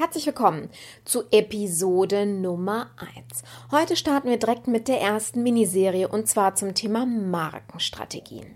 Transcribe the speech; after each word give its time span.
Herzlich 0.00 0.24
willkommen 0.24 0.70
zu 1.04 1.24
Episode 1.30 2.24
Nummer 2.24 2.88
1. 2.96 3.42
Heute 3.70 3.96
starten 3.96 4.30
wir 4.30 4.38
direkt 4.38 4.66
mit 4.66 4.88
der 4.88 4.98
ersten 4.98 5.42
Miniserie 5.42 6.08
und 6.08 6.26
zwar 6.26 6.54
zum 6.54 6.72
Thema 6.72 7.04
Markenstrategien. 7.04 8.46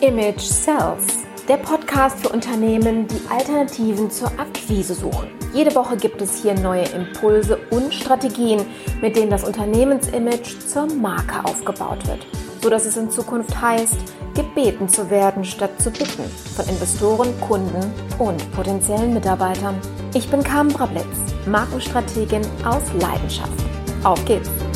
Image 0.00 0.42
Sells, 0.42 1.24
der 1.48 1.56
Podcast 1.56 2.20
für 2.20 2.28
Unternehmen, 2.28 3.08
die 3.08 3.20
Alternativen 3.28 4.12
zur 4.12 4.28
Akquise 4.38 4.94
suchen. 4.94 5.28
Jede 5.52 5.74
Woche 5.74 5.96
gibt 5.96 6.22
es 6.22 6.40
hier 6.40 6.54
neue 6.54 6.84
Impulse 6.84 7.58
und 7.70 7.92
Strategien, 7.92 8.64
mit 9.00 9.16
denen 9.16 9.30
das 9.30 9.42
Unternehmensimage 9.42 10.60
zur 10.60 10.86
Marke 10.86 11.44
aufgebaut 11.44 12.06
wird, 12.06 12.24
sodass 12.62 12.86
es 12.86 12.96
in 12.96 13.10
Zukunft 13.10 13.60
heißt, 13.60 13.96
gebeten 14.34 14.88
zu 14.88 15.10
werden, 15.10 15.44
statt 15.44 15.80
zu 15.80 15.90
bitten 15.90 16.24
von 16.54 16.68
Investoren, 16.68 17.28
Kunden 17.40 17.92
und 18.18 18.52
potenziellen 18.52 19.14
Mitarbeitern. 19.14 19.76
Ich 20.14 20.30
bin 20.30 20.42
Carmen 20.42 20.72
Brablitz, 20.72 21.04
Markenstrategin 21.46 22.42
aus 22.64 22.82
Leidenschaft. 23.00 23.52
Auf 24.04 24.24
geht's! 24.24 24.69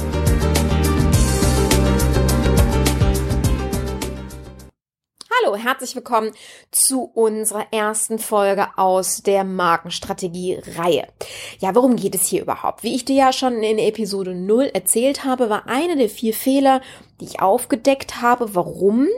Herzlich 5.57 5.95
willkommen 5.95 6.33
zu 6.71 7.05
unserer 7.05 7.67
ersten 7.73 8.19
Folge 8.19 8.67
aus 8.77 9.23
der 9.23 9.45
Markenstrategie-Reihe. 9.45 11.07
Ja, 11.59 11.75
worum 11.75 11.97
geht 11.97 12.15
es 12.15 12.27
hier 12.27 12.43
überhaupt? 12.43 12.83
Wie 12.83 12.95
ich 12.95 13.05
dir 13.05 13.17
ja 13.17 13.33
schon 13.33 13.63
in 13.63 13.79
Episode 13.79 14.35
0 14.35 14.71
erzählt 14.75 15.25
habe, 15.25 15.49
war 15.51 15.67
eine 15.67 15.97
der 15.97 16.09
vier 16.09 16.35
Fehler, 16.35 16.81
die 17.21 17.27
ich 17.27 17.41
aufgedeckt 17.41 18.21
habe, 18.21 18.55
warum 18.55 19.09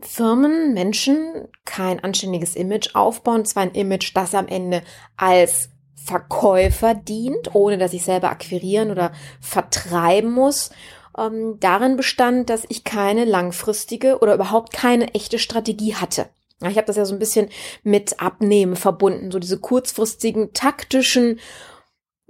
Firmen, 0.00 0.72
Menschen 0.74 1.48
kein 1.64 2.02
anständiges 2.02 2.56
Image 2.56 2.94
aufbauen, 2.94 3.44
zwar 3.44 3.64
ein 3.64 3.74
Image, 3.74 4.12
das 4.14 4.34
am 4.34 4.48
Ende 4.48 4.82
als 5.16 5.70
Verkäufer 5.94 6.94
dient, 6.94 7.54
ohne 7.54 7.78
dass 7.78 7.92
ich 7.92 8.04
selber 8.04 8.30
akquirieren 8.30 8.90
oder 8.90 9.12
vertreiben 9.40 10.30
muss, 10.30 10.70
ähm, 11.16 11.58
darin 11.60 11.96
bestand, 11.96 12.50
dass 12.50 12.64
ich 12.68 12.84
keine 12.84 13.24
langfristige 13.24 14.18
oder 14.18 14.34
überhaupt 14.34 14.72
keine 14.72 15.14
echte 15.14 15.38
Strategie 15.38 15.94
hatte. 15.94 16.28
Ich 16.60 16.76
habe 16.76 16.86
das 16.86 16.96
ja 16.96 17.04
so 17.04 17.14
ein 17.14 17.18
bisschen 17.18 17.48
mit 17.82 18.20
Abnehmen 18.20 18.76
verbunden, 18.76 19.30
so 19.30 19.38
diese 19.38 19.60
kurzfristigen 19.60 20.54
taktischen 20.54 21.38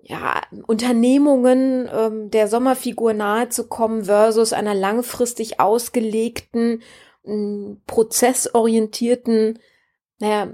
ja, 0.03 0.41
Unternehmungen 0.67 1.89
ähm, 1.93 2.31
der 2.31 2.49
Sommerfigur 2.49 3.13
nahezukommen 3.13 4.05
versus 4.05 4.53
einer 4.53 4.75
langfristig 4.75 5.59
ausgelegten, 5.59 6.83
ähm, 7.25 7.83
prozessorientierten, 7.87 9.59
naja, 10.19 10.53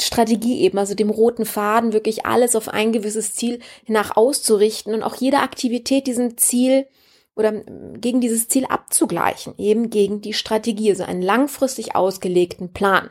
Strategie 0.00 0.60
eben, 0.60 0.78
also 0.78 0.94
dem 0.94 1.10
roten 1.10 1.44
Faden 1.44 1.92
wirklich 1.92 2.24
alles 2.24 2.56
auf 2.56 2.68
ein 2.68 2.92
gewisses 2.92 3.34
Ziel 3.34 3.60
nach 3.86 4.16
auszurichten 4.16 4.94
und 4.94 5.02
auch 5.02 5.14
jede 5.16 5.38
Aktivität 5.38 6.06
diesem 6.06 6.36
Ziel 6.38 6.86
oder 7.34 7.52
gegen 7.52 8.20
dieses 8.20 8.48
Ziel 8.48 8.66
abzugleichen, 8.66 9.54
eben 9.56 9.88
gegen 9.88 10.20
die 10.20 10.34
Strategie, 10.34 10.90
also 10.90 11.04
einen 11.04 11.22
langfristig 11.22 11.96
ausgelegten 11.96 12.74
Plan. 12.74 13.08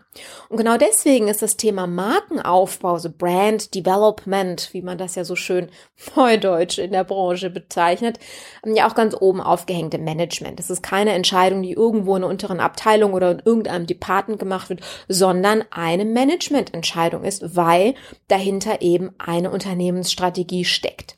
Und 0.48 0.58
genau 0.58 0.78
deswegen 0.78 1.28
ist 1.28 1.42
das 1.42 1.58
Thema 1.58 1.88
Markenaufbau, 1.88 2.94
also 2.94 3.10
Brand 3.10 3.74
Development, 3.74 4.70
wie 4.74 4.84
man 4.84 5.00
das 5.00 5.16
ja 5.16 5.24
so 5.24 5.36
schön 5.36 5.70
neudeutsch 6.16 6.78
in 6.78 6.92
der 6.92 7.04
Branche 7.04 7.50
bezeichnet, 7.50 8.20
ja 8.64 8.88
auch 8.88 8.94
ganz 8.94 9.16
oben 9.20 9.42
aufgehängt 9.42 9.96
im 9.96 10.04
Management. 10.04 10.60
Es 10.60 10.70
ist 10.70 10.84
keine 10.84 11.14
Entscheidung, 11.14 11.64
die 11.64 11.72
irgendwo 11.72 12.16
in 12.16 12.24
einer 12.24 12.32
unteren 12.32 12.60
Abteilung 12.60 13.14
oder 13.14 13.32
in 13.32 13.42
irgendeinem 13.44 13.88
Department 13.88 14.40
gemacht 14.40 14.70
wird, 14.70 14.82
sondern 15.08 15.64
eine 15.72 16.06
Managemententscheidung 16.06 17.24
ist, 17.24 17.56
weil 17.56 17.96
dahinter 18.28 18.84
eben 18.84 19.12
eine 19.18 19.50
Unternehmensstrategie 19.50 20.66
steckt. 20.66 21.16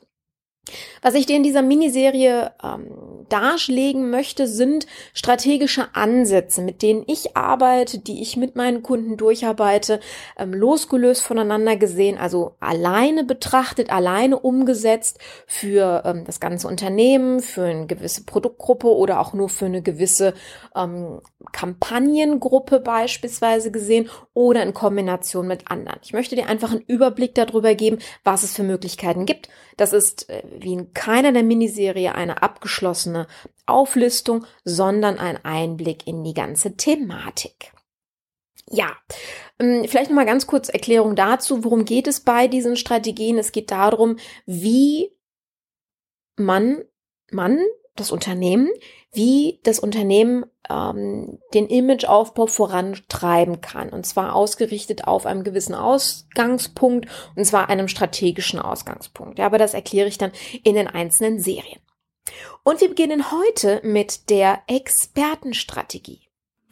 Was 1.01 1.13
ich 1.13 1.25
dir 1.25 1.35
in 1.35 1.43
dieser 1.43 1.61
Miniserie 1.61 2.51
ähm, 2.63 3.22
darlegen 3.29 4.09
möchte, 4.09 4.47
sind 4.47 4.87
strategische 5.13 5.95
Ansätze, 5.95 6.61
mit 6.61 6.81
denen 6.81 7.03
ich 7.07 7.35
arbeite, 7.35 7.99
die 7.99 8.21
ich 8.21 8.37
mit 8.37 8.55
meinen 8.55 8.83
Kunden 8.83 9.17
durcharbeite, 9.17 9.99
ähm, 10.37 10.53
losgelöst 10.53 11.23
voneinander 11.23 11.75
gesehen, 11.75 12.17
also 12.17 12.55
alleine 12.59 13.23
betrachtet, 13.23 13.89
alleine 13.89 14.39
umgesetzt 14.39 15.19
für 15.47 16.03
ähm, 16.05 16.23
das 16.25 16.39
ganze 16.39 16.67
Unternehmen, 16.67 17.39
für 17.39 17.65
eine 17.65 17.87
gewisse 17.87 18.23
Produktgruppe 18.23 18.87
oder 18.87 19.19
auch 19.19 19.33
nur 19.33 19.49
für 19.49 19.65
eine 19.65 19.81
gewisse 19.81 20.33
ähm, 20.75 21.21
Kampagnengruppe 21.51 22.79
beispielsweise 22.79 23.71
gesehen 23.71 24.09
oder 24.33 24.63
in 24.63 24.73
Kombination 24.73 25.47
mit 25.47 25.69
anderen. 25.69 25.99
Ich 26.03 26.13
möchte 26.13 26.35
dir 26.35 26.47
einfach 26.47 26.71
einen 26.71 26.81
Überblick 26.81 27.35
darüber 27.35 27.75
geben, 27.75 27.99
was 28.23 28.43
es 28.43 28.53
für 28.55 28.63
Möglichkeiten 28.63 29.25
gibt. 29.25 29.49
Das 29.77 29.93
ist 29.93 30.29
äh, 30.29 30.43
wie 30.59 30.73
in 30.73 30.93
keiner 30.93 31.31
der 31.31 31.43
Miniserie 31.43 32.15
eine 32.15 32.41
abgeschlossene 32.41 33.12
Auflistung, 33.65 34.45
sondern 34.63 35.17
ein 35.17 35.43
Einblick 35.43 36.07
in 36.07 36.23
die 36.23 36.33
ganze 36.33 36.75
Thematik. 36.75 37.71
Ja, 38.69 38.95
ähm, 39.59 39.85
vielleicht 39.87 40.09
noch 40.09 40.15
mal 40.15 40.25
ganz 40.25 40.47
kurz 40.47 40.69
Erklärung 40.69 41.15
dazu, 41.15 41.63
worum 41.63 41.85
geht 41.85 42.07
es 42.07 42.21
bei 42.21 42.47
diesen 42.47 42.75
Strategien? 42.75 43.37
Es 43.37 43.51
geht 43.51 43.71
darum, 43.71 44.17
wie 44.45 45.11
man, 46.37 46.83
man, 47.31 47.59
das 47.95 48.11
Unternehmen, 48.11 48.69
wie 49.11 49.59
das 49.63 49.77
Unternehmen 49.77 50.45
ähm, 50.69 51.39
den 51.53 51.67
Imageaufbau 51.67 52.47
vorantreiben 52.47 53.61
kann. 53.61 53.89
Und 53.89 54.05
zwar 54.05 54.35
ausgerichtet 54.35 55.05
auf 55.05 55.25
einem 55.25 55.43
gewissen 55.43 55.75
Ausgangspunkt, 55.75 57.07
und 57.35 57.45
zwar 57.45 57.69
einem 57.69 57.87
strategischen 57.87 58.59
Ausgangspunkt. 58.59 59.37
Ja, 59.37 59.45
aber 59.45 59.59
das 59.59 59.75
erkläre 59.75 60.07
ich 60.07 60.17
dann 60.17 60.31
in 60.63 60.73
den 60.73 60.87
einzelnen 60.87 61.39
Serien. 61.39 61.79
Und 62.63 62.81
wir 62.81 62.89
beginnen 62.89 63.31
heute 63.31 63.81
mit 63.83 64.29
der 64.29 64.61
Expertenstrategie. 64.67 66.21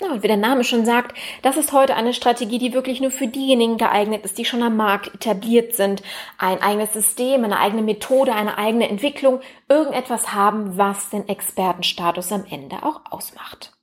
Ja, 0.02 0.12
und 0.12 0.24
wie 0.24 0.28
der 0.28 0.38
Name 0.38 0.64
schon 0.64 0.84
sagt, 0.84 1.16
das 1.44 1.58
ist 1.58 1.74
heute 1.74 1.96
eine 1.96 2.16
Strategie, 2.16 2.58
die 2.58 2.74
wirklich 2.74 3.02
nur 3.02 3.12
für 3.12 3.28
diejenigen 3.28 3.78
geeignet 3.78 4.26
ist, 4.26 4.38
die 4.40 4.46
schon 4.46 4.64
am 4.64 4.76
Markt 4.76 5.14
etabliert 5.14 5.76
sind, 5.76 6.02
ein 6.40 6.60
eigenes 6.60 6.94
System, 6.94 7.44
eine 7.44 7.60
eigene 7.60 7.84
Methode, 7.84 8.34
eine 8.34 8.58
eigene 8.58 8.90
Entwicklung, 8.90 9.42
irgendetwas 9.70 10.34
haben, 10.34 10.76
was 10.78 11.12
den 11.12 11.28
Expertenstatus 11.30 12.32
am 12.32 12.46
Ende 12.50 12.78
auch 12.82 13.02
ausmacht. 13.12 13.74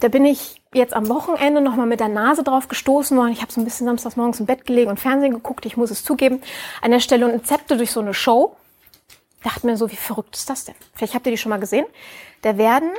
Da 0.00 0.08
bin 0.08 0.24
ich 0.24 0.60
jetzt 0.74 0.94
am 0.94 1.08
Wochenende 1.08 1.60
nochmal 1.60 1.86
mit 1.86 2.00
der 2.00 2.08
Nase 2.08 2.42
drauf 2.42 2.66
gestoßen 2.66 3.16
worden. 3.16 3.30
Ich 3.30 3.40
habe 3.40 3.52
so 3.52 3.60
ein 3.60 3.64
bisschen 3.64 3.86
samstags 3.86 4.16
morgens 4.16 4.40
im 4.40 4.46
Bett 4.46 4.66
gelegen 4.66 4.90
und 4.90 4.98
Fernsehen 4.98 5.32
geguckt, 5.32 5.64
ich 5.64 5.76
muss 5.76 5.92
es 5.92 6.02
zugeben, 6.02 6.42
an 6.80 6.90
der 6.90 6.98
Stelle 6.98 7.24
und 7.24 7.34
Rezepte 7.34 7.76
durch 7.76 7.92
so 7.92 8.00
eine 8.00 8.14
Show. 8.14 8.56
Dachte 9.44 9.66
mir 9.66 9.76
so, 9.76 9.90
wie 9.90 9.96
verrückt 9.96 10.36
ist 10.36 10.48
das 10.48 10.64
denn? 10.64 10.74
Vielleicht 10.94 11.14
habt 11.14 11.26
ihr 11.26 11.32
die 11.32 11.38
schon 11.38 11.50
mal 11.50 11.60
gesehen. 11.60 11.86
Da 12.42 12.56
werden 12.58 12.90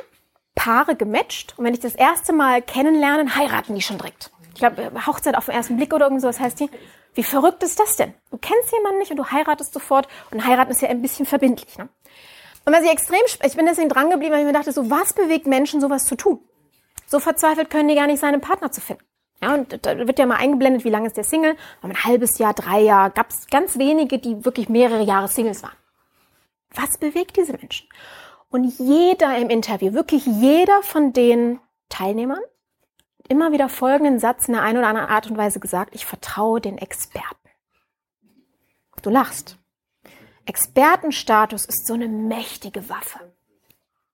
Paare 0.55 0.95
gematcht 0.95 1.55
und 1.57 1.65
wenn 1.65 1.73
ich 1.73 1.79
das 1.79 1.95
erste 1.95 2.33
Mal 2.33 2.61
kennenlernen, 2.61 3.35
heiraten 3.35 3.75
die 3.75 3.81
schon 3.81 3.97
direkt. 3.97 4.31
Ich 4.53 4.59
glaube, 4.59 4.91
Hochzeit 5.07 5.35
auf 5.35 5.45
den 5.45 5.55
ersten 5.55 5.77
Blick 5.77 5.93
oder 5.93 6.05
irgend 6.05 6.21
so, 6.21 6.27
was 6.27 6.39
heißt 6.39 6.59
die? 6.59 6.69
Wie 7.15 7.23
verrückt 7.23 7.63
ist 7.63 7.79
das 7.79 7.95
denn? 7.95 8.13
Du 8.31 8.37
kennst 8.37 8.71
jemanden 8.71 8.99
nicht 8.99 9.11
und 9.11 9.17
du 9.17 9.25
heiratest 9.25 9.73
sofort 9.73 10.07
und 10.31 10.45
heiraten 10.45 10.71
ist 10.71 10.81
ja 10.81 10.89
ein 10.89 11.01
bisschen 11.01 11.25
verbindlich. 11.25 11.77
Ne? 11.77 11.89
Und 12.65 12.73
was 12.73 12.83
ich 12.83 12.91
extrem, 12.91 13.19
ich 13.43 13.55
bin 13.55 13.65
deswegen 13.65 13.89
dran 13.89 14.09
geblieben, 14.09 14.33
weil 14.33 14.41
ich 14.41 14.45
mir 14.45 14.53
dachte, 14.53 14.71
so 14.71 14.89
was 14.89 15.13
bewegt 15.13 15.47
Menschen, 15.47 15.81
sowas 15.81 16.05
zu 16.05 16.15
tun? 16.15 16.39
So 17.07 17.19
verzweifelt 17.19 17.69
können 17.69 17.89
die 17.89 17.95
gar 17.95 18.07
nicht 18.07 18.19
seinen 18.19 18.41
Partner 18.41 18.71
zu 18.71 18.81
finden. 18.81 19.03
Ja, 19.41 19.53
und 19.53 19.85
da 19.85 19.97
wird 19.97 20.19
ja 20.19 20.25
mal 20.25 20.37
eingeblendet, 20.37 20.85
wie 20.85 20.89
lange 20.89 21.07
ist 21.07 21.17
der 21.17 21.25
Single? 21.25 21.57
Ein 21.81 22.03
halbes 22.03 22.37
Jahr, 22.37 22.53
drei 22.53 22.79
Jahre, 22.79 23.11
gab 23.11 23.29
es 23.29 23.47
ganz 23.47 23.77
wenige, 23.77 24.17
die 24.17 24.45
wirklich 24.45 24.69
mehrere 24.69 25.03
Jahre 25.03 25.27
Singles 25.27 25.61
waren. 25.63 25.75
Was 26.75 26.97
bewegt 26.97 27.37
diese 27.37 27.53
Menschen? 27.53 27.87
Und 28.49 28.65
jeder 28.79 29.37
im 29.37 29.49
Interview, 29.49 29.93
wirklich 29.93 30.25
jeder 30.25 30.83
von 30.83 31.13
den 31.13 31.59
Teilnehmern, 31.89 32.41
immer 33.27 33.51
wieder 33.51 33.69
folgenden 33.69 34.19
Satz 34.19 34.47
in 34.47 34.53
der 34.53 34.63
einen 34.63 34.77
oder 34.77 34.87
anderen 34.87 35.09
Art 35.09 35.29
und 35.29 35.37
Weise 35.37 35.59
gesagt, 35.59 35.95
ich 35.95 36.05
vertraue 36.05 36.61
den 36.61 36.77
Experten. 36.77 37.49
Du 39.01 39.09
lachst. 39.09 39.57
Expertenstatus 40.45 41.65
ist 41.65 41.87
so 41.87 41.93
eine 41.93 42.07
mächtige 42.07 42.89
Waffe. 42.89 43.19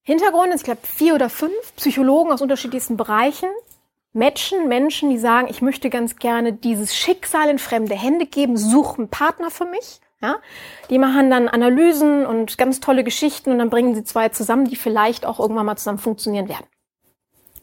Hintergrund 0.02 0.54
ist, 0.54 0.62
ich 0.62 0.66
glaube, 0.66 0.82
vier 0.84 1.16
oder 1.16 1.30
fünf 1.30 1.76
Psychologen 1.76 2.32
aus 2.32 2.42
unterschiedlichsten 2.42 2.98
Bereichen 2.98 3.50
matchen 4.14 4.68
Menschen, 4.68 5.10
die 5.10 5.20
sagen, 5.20 5.48
ich 5.50 5.62
möchte 5.62 5.90
ganz 5.90 6.16
gerne 6.16 6.54
dieses 6.54 6.96
Schicksal 6.96 7.50
in 7.50 7.60
fremde 7.60 7.96
Hände 7.96 8.26
geben, 8.26 8.58
suche 8.58 8.98
einen 8.98 9.10
Partner 9.10 9.52
für 9.52 9.66
mich. 9.66 10.02
Ja? 10.22 10.40
Die 10.90 10.98
machen 10.98 11.30
dann 11.30 11.48
Analysen 11.48 12.26
und 12.26 12.58
ganz 12.58 12.80
tolle 12.80 13.04
Geschichten 13.04 13.52
und 13.52 13.60
dann 13.60 13.70
bringen 13.70 13.96
sie 13.96 14.04
zwei 14.04 14.30
zusammen, 14.30 14.66
die 14.66 14.76
vielleicht 14.76 15.26
auch 15.26 15.40
irgendwann 15.40 15.66
mal 15.66 15.78
zusammen 15.78 16.00
funktionieren 16.00 16.50
werden. 16.50 16.66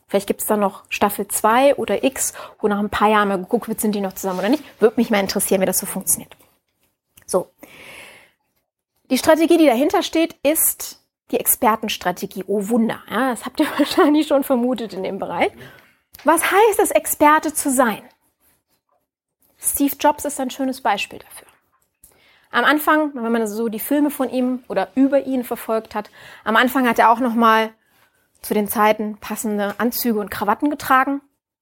Vielleicht 0.08 0.28
gibt 0.28 0.40
es 0.40 0.46
dann 0.46 0.60
noch 0.60 0.84
Staffel 0.88 1.26
2 1.26 1.76
oder 1.76 2.04
X, 2.04 2.32
wo 2.60 2.68
nach 2.68 2.78
ein 2.78 2.90
paar 2.90 3.10
Jahren 3.10 3.28
mal 3.28 3.38
geguckt 3.38 3.68
wird, 3.68 3.80
sind 3.80 3.94
die 3.94 4.00
noch 4.00 4.12
zusammen 4.12 4.38
oder 4.38 4.48
nicht. 4.48 4.62
Würde 4.80 4.94
mich 4.96 5.10
mal 5.10 5.20
interessieren, 5.20 5.60
wie 5.60 5.66
das 5.66 5.78
so 5.78 5.86
funktioniert. 5.86 6.36
So. 7.26 7.50
Die 9.10 9.18
Strategie, 9.18 9.58
die 9.58 9.66
dahinter 9.66 10.02
steht, 10.02 10.36
ist 10.44 11.00
die 11.32 11.40
Expertenstrategie. 11.40 12.44
Oh 12.46 12.68
Wunder. 12.68 13.02
Ja, 13.10 13.30
das 13.30 13.44
habt 13.44 13.58
ihr 13.58 13.66
wahrscheinlich 13.78 14.28
schon 14.28 14.44
vermutet 14.44 14.94
in 14.94 15.02
dem 15.02 15.18
Bereich. 15.18 15.50
Was 16.24 16.50
heißt 16.50 16.78
es, 16.80 16.92
Experte 16.92 17.52
zu 17.52 17.70
sein? 17.70 18.02
Steve 19.58 19.96
Jobs 19.98 20.24
ist 20.24 20.38
ein 20.38 20.50
schönes 20.50 20.80
Beispiel 20.80 21.18
dafür. 21.18 21.45
Am 22.50 22.64
Anfang, 22.64 23.12
wenn 23.14 23.32
man 23.32 23.46
so 23.46 23.68
die 23.68 23.80
Filme 23.80 24.10
von 24.10 24.30
ihm 24.30 24.62
oder 24.68 24.88
über 24.94 25.26
ihn 25.26 25.44
verfolgt 25.44 25.94
hat, 25.94 26.10
am 26.44 26.56
Anfang 26.56 26.88
hat 26.88 26.98
er 26.98 27.10
auch 27.10 27.20
noch 27.20 27.34
mal 27.34 27.70
zu 28.42 28.54
den 28.54 28.68
Zeiten 28.68 29.18
passende 29.18 29.74
Anzüge 29.78 30.20
und 30.20 30.30
Krawatten 30.30 30.70
getragen, 30.70 31.20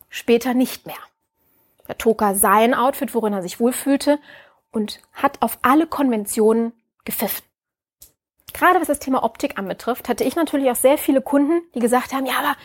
später 0.08 0.54
nicht 0.54 0.86
mehr. 0.86 0.96
Da 1.86 1.94
trug 1.94 2.22
er 2.22 2.34
sein 2.34 2.74
Outfit, 2.74 3.14
worin 3.14 3.32
er 3.32 3.42
sich 3.42 3.60
wohlfühlte 3.60 4.18
und 4.70 5.00
hat 5.12 5.40
auf 5.42 5.58
alle 5.62 5.86
Konventionen 5.86 6.72
gepfiffen. 7.04 7.44
Gerade 8.52 8.80
was 8.80 8.86
das 8.86 9.00
Thema 9.00 9.24
Optik 9.24 9.58
anbetrifft, 9.58 10.08
hatte 10.08 10.24
ich 10.24 10.36
natürlich 10.36 10.70
auch 10.70 10.76
sehr 10.76 10.96
viele 10.96 11.20
Kunden, 11.20 11.62
die 11.74 11.80
gesagt 11.80 12.12
haben, 12.12 12.24
ja, 12.24 12.34
aber 12.38 12.56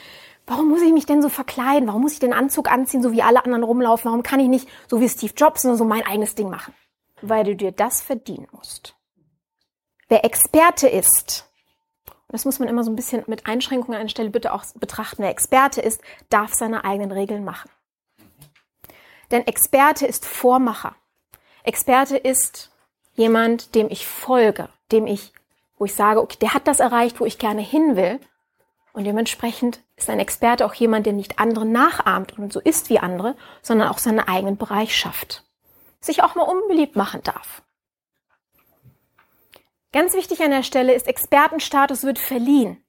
warum 0.46 0.70
muss 0.70 0.82
ich 0.82 0.94
mich 0.94 1.06
denn 1.06 1.22
so 1.22 1.30
verkleiden? 1.30 1.88
Warum 1.88 2.02
muss 2.02 2.14
ich 2.14 2.20
den 2.20 2.34
Anzug 2.34 2.72
anziehen, 2.72 3.02
so 3.02 3.12
wie 3.12 3.24
alle 3.24 3.44
anderen 3.44 3.64
rumlaufen? 3.64 4.06
Warum 4.06 4.24
kann 4.24 4.40
ich 4.40 4.48
nicht 4.48 4.70
so 4.88 5.02
wie 5.02 5.10
Steve 5.10 5.34
Jobs 5.36 5.64
nur 5.64 5.78
so 5.78 5.86
mein 5.86 6.06
eigenes 6.06 6.36
Ding 6.36 6.50
machen? 6.50 6.74
Weil 7.22 7.44
du 7.44 7.56
dir 7.56 7.72
das 7.72 8.02
verdienen 8.02 8.48
musst. 8.52 8.96
Wer 10.08 10.26
Experte 10.26 10.88
ist, 10.88 11.50
das 12.30 12.46
muss 12.46 12.60
man 12.60 12.68
immer 12.68 12.84
so 12.84 12.92
ein 12.92 12.96
bisschen 12.96 13.24
mit 13.28 13.48
Einschränkungen 13.48 14.00
an 14.00 14.06
der 14.06 14.12
Stelle 14.12 14.30
bitte 14.30 14.54
auch 14.54 14.64
betrachten, 14.76 15.24
wer 15.24 15.30
Experte 15.30 15.82
ist, 15.82 16.02
darf 16.30 16.54
seine 16.54 16.86
eigenen 16.86 17.12
Regeln 17.12 17.44
machen. 17.44 17.70
Denn 19.32 19.46
Experte 19.46 20.06
ist 20.06 20.26
Vormacher. 20.26 20.96
Experte 21.64 22.18
ist 22.18 22.72
jemand, 23.14 23.76
dem 23.76 23.90
ich 23.90 24.08
folge, 24.08 24.70
dem 24.92 25.06
ich, 25.06 25.34
wo 25.78 25.86
ich 25.86 25.94
sage, 25.94 26.22
okay, 26.22 26.38
der 26.42 26.54
hat 26.54 26.68
das 26.68 26.80
erreicht, 26.80 27.20
wo 27.20 27.26
ich 27.26 27.38
gerne 27.38 27.62
hin 27.62 27.96
will. 27.96 28.20
Und 28.94 29.04
dementsprechend 29.04 29.82
ist 29.96 30.10
ein 30.10 30.20
Experte 30.20 30.66
auch 30.66 30.74
jemand, 30.74 31.06
der 31.06 31.14
nicht 31.14 31.38
andere 31.38 31.66
nachahmt 31.66 32.38
und 32.38 32.52
so 32.52 32.60
ist 32.60 32.90
wie 32.90 33.00
andere, 33.00 33.36
sondern 33.62 33.90
auch 33.90 34.00
seinen 34.00 34.20
eigenen 34.20 34.58
Bereich 34.58 34.96
schafft. 34.96 35.49
Sich 36.02 36.24
auch 36.24 36.36
mal 36.36 36.44
unbeliebt 36.44 36.96
machen 36.96 37.22
darf. 37.24 37.62
Ganz 39.92 40.14
wichtig 40.14 40.42
an 40.42 40.52
der 40.52 40.64
Stelle 40.64 40.94
ist, 40.94 41.08
Expertenstatus 41.08 42.04
wird 42.04 42.20
verliehen. 42.20 42.84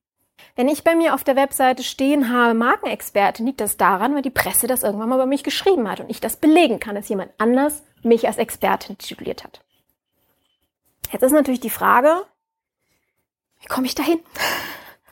Wenn 0.55 0.69
ich 0.69 0.85
bei 0.85 0.95
mir 0.95 1.15
auf 1.15 1.25
der 1.25 1.37
Webseite 1.37 1.83
stehen 1.83 2.33
habe, 2.33 2.55
Markenexperte, 2.55 3.43
liegt 3.43 3.61
das 3.61 3.77
daran, 3.77 4.15
weil 4.15 4.23
die 4.23 4.31
Presse 4.31 4.67
das 4.67 4.83
irgendwann 4.83 5.09
mal 5.09 5.17
über 5.17 5.27
mich 5.27 5.45
geschrieben 5.45 5.89
hat 5.89 6.01
und 6.01 6.11
ich 6.11 6.21
das 6.21 6.37
belegen 6.37 6.81
kann, 6.81 6.95
dass 6.95 7.09
jemand 7.09 7.33
anders 7.39 7.83
mich 8.03 8.27
als 8.27 8.39
Expertin 8.39 8.99
tituliert 8.99 9.45
hat. 9.45 9.63
Jetzt 11.11 11.23
ist 11.23 11.33
natürlich 11.33 11.61
die 11.61 11.71
Frage, 11.71 12.25
wie 13.61 13.67
komme 13.67 13.87
ich 13.87 13.95
dahin? 13.95 14.21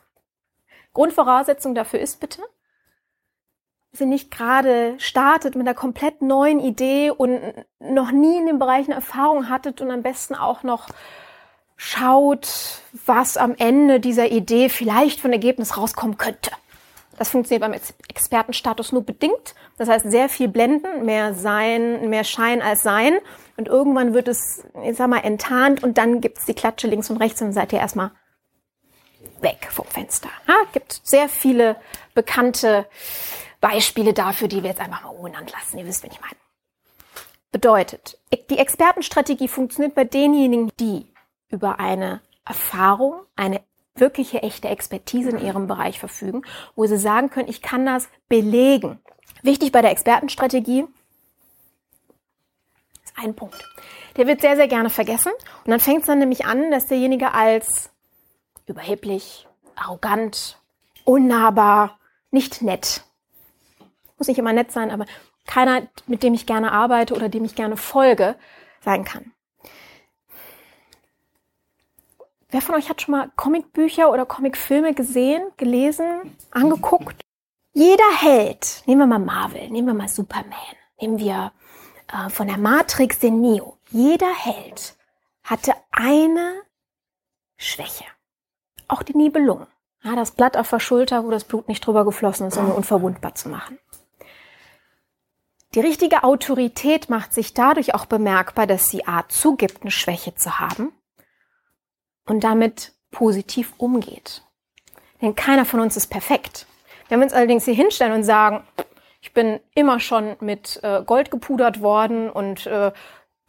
Grundvoraussetzung 0.93 1.75
dafür 1.75 2.01
ist 2.01 2.21
bitte, 2.21 2.43
ihr 3.99 4.07
nicht 4.07 4.31
gerade 4.31 4.95
startet 4.99 5.55
mit 5.55 5.67
einer 5.67 5.75
komplett 5.75 6.23
neuen 6.23 6.61
Idee 6.61 7.11
und 7.11 7.41
noch 7.81 8.11
nie 8.13 8.37
in 8.37 8.47
den 8.47 8.59
Bereichen 8.59 8.93
Erfahrung 8.93 9.49
hattet 9.49 9.81
und 9.81 9.91
am 9.91 10.03
besten 10.03 10.35
auch 10.35 10.63
noch 10.63 10.89
schaut, 11.77 12.83
was 13.07 13.37
am 13.37 13.55
Ende 13.57 14.01
dieser 14.01 14.31
Idee 14.31 14.69
vielleicht 14.69 15.21
von 15.21 15.33
Ergebnis 15.33 15.77
rauskommen 15.77 16.19
könnte. 16.19 16.51
Das 17.17 17.31
funktioniert 17.31 17.63
beim 17.63 17.81
Expertenstatus 18.09 18.93
nur 18.93 19.05
bedingt. 19.05 19.55
Das 19.77 19.89
heißt, 19.89 20.09
sehr 20.09 20.29
viel 20.29 20.49
Blenden, 20.49 21.05
mehr 21.05 21.35
Sein, 21.35 22.09
mehr 22.11 22.23
Schein 22.23 22.63
als 22.63 22.83
Sein. 22.83 23.19
Und 23.57 23.67
irgendwann 23.67 24.15
wird 24.15 24.29
es, 24.29 24.65
ich 24.85 24.97
sag 24.97 25.09
mal, 25.09 25.19
enttarnt 25.19 25.83
und 25.83 25.99
dann 25.99 26.21
gibt's 26.21 26.45
die 26.45 26.55
Klatsche 26.55 26.87
links 26.87 27.11
und 27.11 27.17
rechts 27.17 27.43
und 27.43 27.53
seid 27.53 27.73
ihr 27.73 27.81
erstmal 27.81 28.13
weg 29.41 29.69
vom 29.71 29.87
Fenster. 29.87 30.29
Ja, 30.47 30.55
gibt 30.73 31.01
sehr 31.03 31.29
viele 31.29 31.77
bekannte 32.15 32.87
Beispiele 33.61 34.13
dafür, 34.13 34.49
die 34.49 34.63
wir 34.63 34.71
jetzt 34.71 34.81
einfach 34.81 35.03
mal 35.03 35.11
unbenannt 35.11 35.53
lassen. 35.53 35.79
Ihr 35.79 35.87
wisst, 35.87 36.03
wen 36.03 36.13
ich 36.13 36.21
meine. 36.21 36.37
Bedeutet, 37.51 38.19
die 38.51 38.59
Expertenstrategie 38.59 39.49
funktioniert 39.49 39.95
bei 39.95 40.05
denjenigen, 40.05 40.71
die 40.79 41.07
über 41.49 41.81
eine 41.81 42.21
Erfahrung, 42.45 43.23
eine 43.37 43.63
wirkliche 43.95 44.43
echte 44.43 44.69
Expertise 44.69 45.31
in 45.31 45.41
ihrem 45.41 45.67
Bereich 45.67 45.99
verfügen, 45.99 46.43
wo 46.77 46.87
sie 46.87 46.99
sagen 46.99 47.31
können, 47.31 47.49
ich 47.49 47.63
kann 47.63 47.85
das 47.85 48.09
belegen. 48.29 49.01
Wichtig 49.43 49.73
bei 49.73 49.83
der 49.83 49.91
Expertenstrategie 49.91 50.87
ist 53.05 53.15
ein 53.17 53.35
Punkt. 53.35 53.65
Der 54.17 54.27
wird 54.27 54.41
sehr, 54.41 54.57
sehr 54.57 54.69
gerne 54.69 54.91
vergessen. 54.91 55.33
Und 55.65 55.71
dann 55.71 55.81
fängt 55.81 56.01
es 56.01 56.07
dann 56.07 56.19
nämlich 56.19 56.45
an, 56.45 56.71
dass 56.71 56.87
derjenige 56.87 57.33
als 57.33 57.91
überheblich, 58.67 59.47
arrogant, 59.75 60.59
unnahbar, 61.05 61.99
nicht 62.31 62.63
nett, 62.63 63.05
muss 64.19 64.29
nicht 64.29 64.39
immer 64.39 64.53
nett 64.53 64.73
sein, 64.73 64.91
aber 64.91 65.07
keiner, 65.47 65.89
mit 66.07 66.23
dem 66.23 66.35
ich 66.35 66.47
gerne 66.47 66.73
arbeite 66.73 67.15
oder 67.15 67.29
dem 67.29 67.45
ich 67.45 67.55
gerne 67.55 67.77
folge, 67.77 68.37
sein 68.81 69.05
kann. 69.05 69.33
Wer 72.51 72.63
von 72.63 72.75
euch 72.75 72.89
hat 72.89 73.03
schon 73.03 73.13
mal 73.13 73.31
Comicbücher 73.37 74.11
oder 74.11 74.25
Comicfilme 74.25 74.95
gesehen, 74.95 75.43
gelesen, 75.57 76.37
angeguckt? 76.51 77.21
Jeder 77.75 78.11
Held, 78.21 78.83
nehmen 78.87 79.03
wir 79.03 79.07
mal 79.07 79.19
Marvel, 79.19 79.69
nehmen 79.69 79.89
wir 79.89 79.95
mal 79.95 80.09
Superman, 80.09 80.53
nehmen 81.01 81.19
wir 81.19 81.53
äh, 82.13 82.31
von 82.31 82.47
der 82.47 82.57
Matrix 82.57 83.19
den 83.19 83.41
Neo. 83.41 83.77
Jeder 83.91 84.35
Held 84.35 84.97
hatte 85.43 85.75
eine 85.93 86.63
Schwäche. 87.57 88.05
Auch 88.89 89.03
die 89.03 89.17
Nibelungen. 89.17 89.67
Ja, 90.03 90.17
das 90.17 90.31
Blatt 90.31 90.57
auf 90.57 90.71
der 90.71 90.81
Schulter, 90.81 91.25
wo 91.25 91.31
das 91.31 91.45
Blut 91.45 91.69
nicht 91.69 91.87
drüber 91.87 92.05
geflossen 92.05 92.47
ist, 92.47 92.57
um 92.57 92.67
ihn 92.67 92.73
unverwundbar 92.73 93.35
zu 93.35 93.49
machen. 93.49 93.79
Die 95.75 95.81
richtige 95.81 96.25
Autorität 96.25 97.11
macht 97.11 97.35
sich 97.35 97.53
dadurch 97.53 97.95
auch 97.95 98.07
bemerkbar, 98.07 98.67
dass 98.67 98.89
sie 98.89 99.07
A 99.07 99.29
zugibt, 99.29 99.83
eine 99.83 99.91
Schwäche 99.91 100.35
zu 100.35 100.59
haben 100.59 100.93
und 102.27 102.43
damit 102.43 102.93
positiv 103.11 103.75
umgeht. 103.77 104.43
Denn 105.21 105.35
keiner 105.35 105.67
von 105.67 105.81
uns 105.81 105.97
ist 105.97 106.07
perfekt. 106.07 106.67
Wenn 107.09 107.21
wir 107.21 107.25
uns 107.25 107.35
allerdings 107.35 107.65
hier 107.65 107.75
hinstellen 107.75 108.13
und 108.13 108.25
sagen, 108.25 108.67
ich 109.21 109.35
bin 109.35 109.61
immer 109.75 110.01
schon 110.01 110.37
mit 110.41 110.81
äh, 110.83 111.03
Gold 111.05 111.31
gepudert 111.31 111.83
worden 111.83 112.31
und 112.31 112.67
äh, 112.67 112.93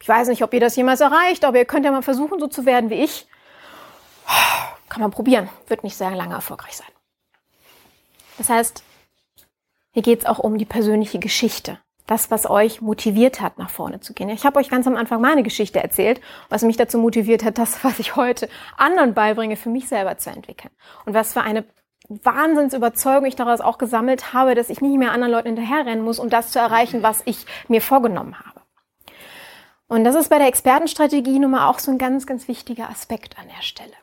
ich 0.02 0.08
weiß 0.08 0.28
nicht, 0.30 0.44
ob 0.44 0.54
ihr 0.54 0.60
das 0.60 0.76
jemals 0.76 1.02
erreicht, 1.02 1.46
aber 1.46 1.58
ihr 1.58 1.66
könnt 1.66 1.86
ja 1.86 1.92
mal 1.92 2.02
versuchen, 2.02 2.40
so 2.40 2.48
zu 2.48 2.66
werden 2.66 2.90
wie 2.90 3.04
ich. 3.04 3.28
Kann 4.90 5.02
man 5.02 5.12
probieren, 5.12 5.50
wird 5.68 5.84
nicht 5.84 5.96
sehr 5.96 6.16
lange 6.16 6.34
erfolgreich 6.34 6.76
sein. 6.76 6.88
Das 8.38 8.50
heißt, 8.50 8.84
hier 9.92 10.02
geht 10.02 10.20
es 10.20 10.26
auch 10.26 10.40
um 10.40 10.58
die 10.58 10.66
persönliche 10.66 11.20
Geschichte 11.20 11.80
das, 12.10 12.32
was 12.32 12.50
euch 12.50 12.82
motiviert 12.82 13.40
hat, 13.40 13.60
nach 13.60 13.70
vorne 13.70 14.00
zu 14.00 14.14
gehen. 14.14 14.30
Ich 14.30 14.44
habe 14.44 14.60
euch 14.60 14.70
ganz 14.70 14.88
am 14.88 14.96
Anfang 14.96 15.22
meine 15.22 15.44
Geschichte 15.44 15.82
erzählt, 15.82 16.20
was 16.50 16.64
mich 16.64 16.76
dazu 16.76 16.98
motiviert 16.98 17.44
hat, 17.44 17.60
das, 17.60 17.84
was 17.84 18.00
ich 18.00 18.16
heute 18.16 18.50
anderen 18.78 19.14
beibringe, 19.14 19.56
für 19.56 19.70
mich 19.70 19.88
selber 19.88 20.18
zu 20.18 20.32
entwickeln. 20.32 20.72
Und 21.06 21.14
was 21.14 21.34
für 21.34 21.42
eine 21.42 21.66
Wahnsinnsüberzeugung 22.08 23.26
ich 23.26 23.36
daraus 23.36 23.62
auch 23.62 23.78
gesammelt 23.78 24.34
habe, 24.34 24.56
dass 24.56 24.72
ich 24.72 24.82
nicht 24.82 24.98
mehr 24.98 25.12
anderen 25.12 25.32
Leuten 25.32 25.48
hinterherrennen 25.50 26.04
muss, 26.04 26.18
um 26.18 26.30
das 26.30 26.52
zu 26.52 26.58
erreichen, 26.58 27.04
was 27.04 27.22
ich 27.26 27.46
mir 27.68 27.82
vorgenommen 27.82 28.40
habe. 28.40 28.62
Und 29.88 30.04
das 30.04 30.16
ist 30.16 30.30
bei 30.30 30.40
der 30.40 30.48
Expertenstrategie 30.48 31.38
nun 31.38 31.52
mal 31.52 31.68
auch 31.68 31.78
so 31.78 31.92
ein 31.92 32.00
ganz, 32.00 32.26
ganz 32.26 32.48
wichtiger 32.48 32.90
Aspekt 32.90 33.38
an 33.38 33.46
der 33.56 33.62
Stelle. 33.62 33.94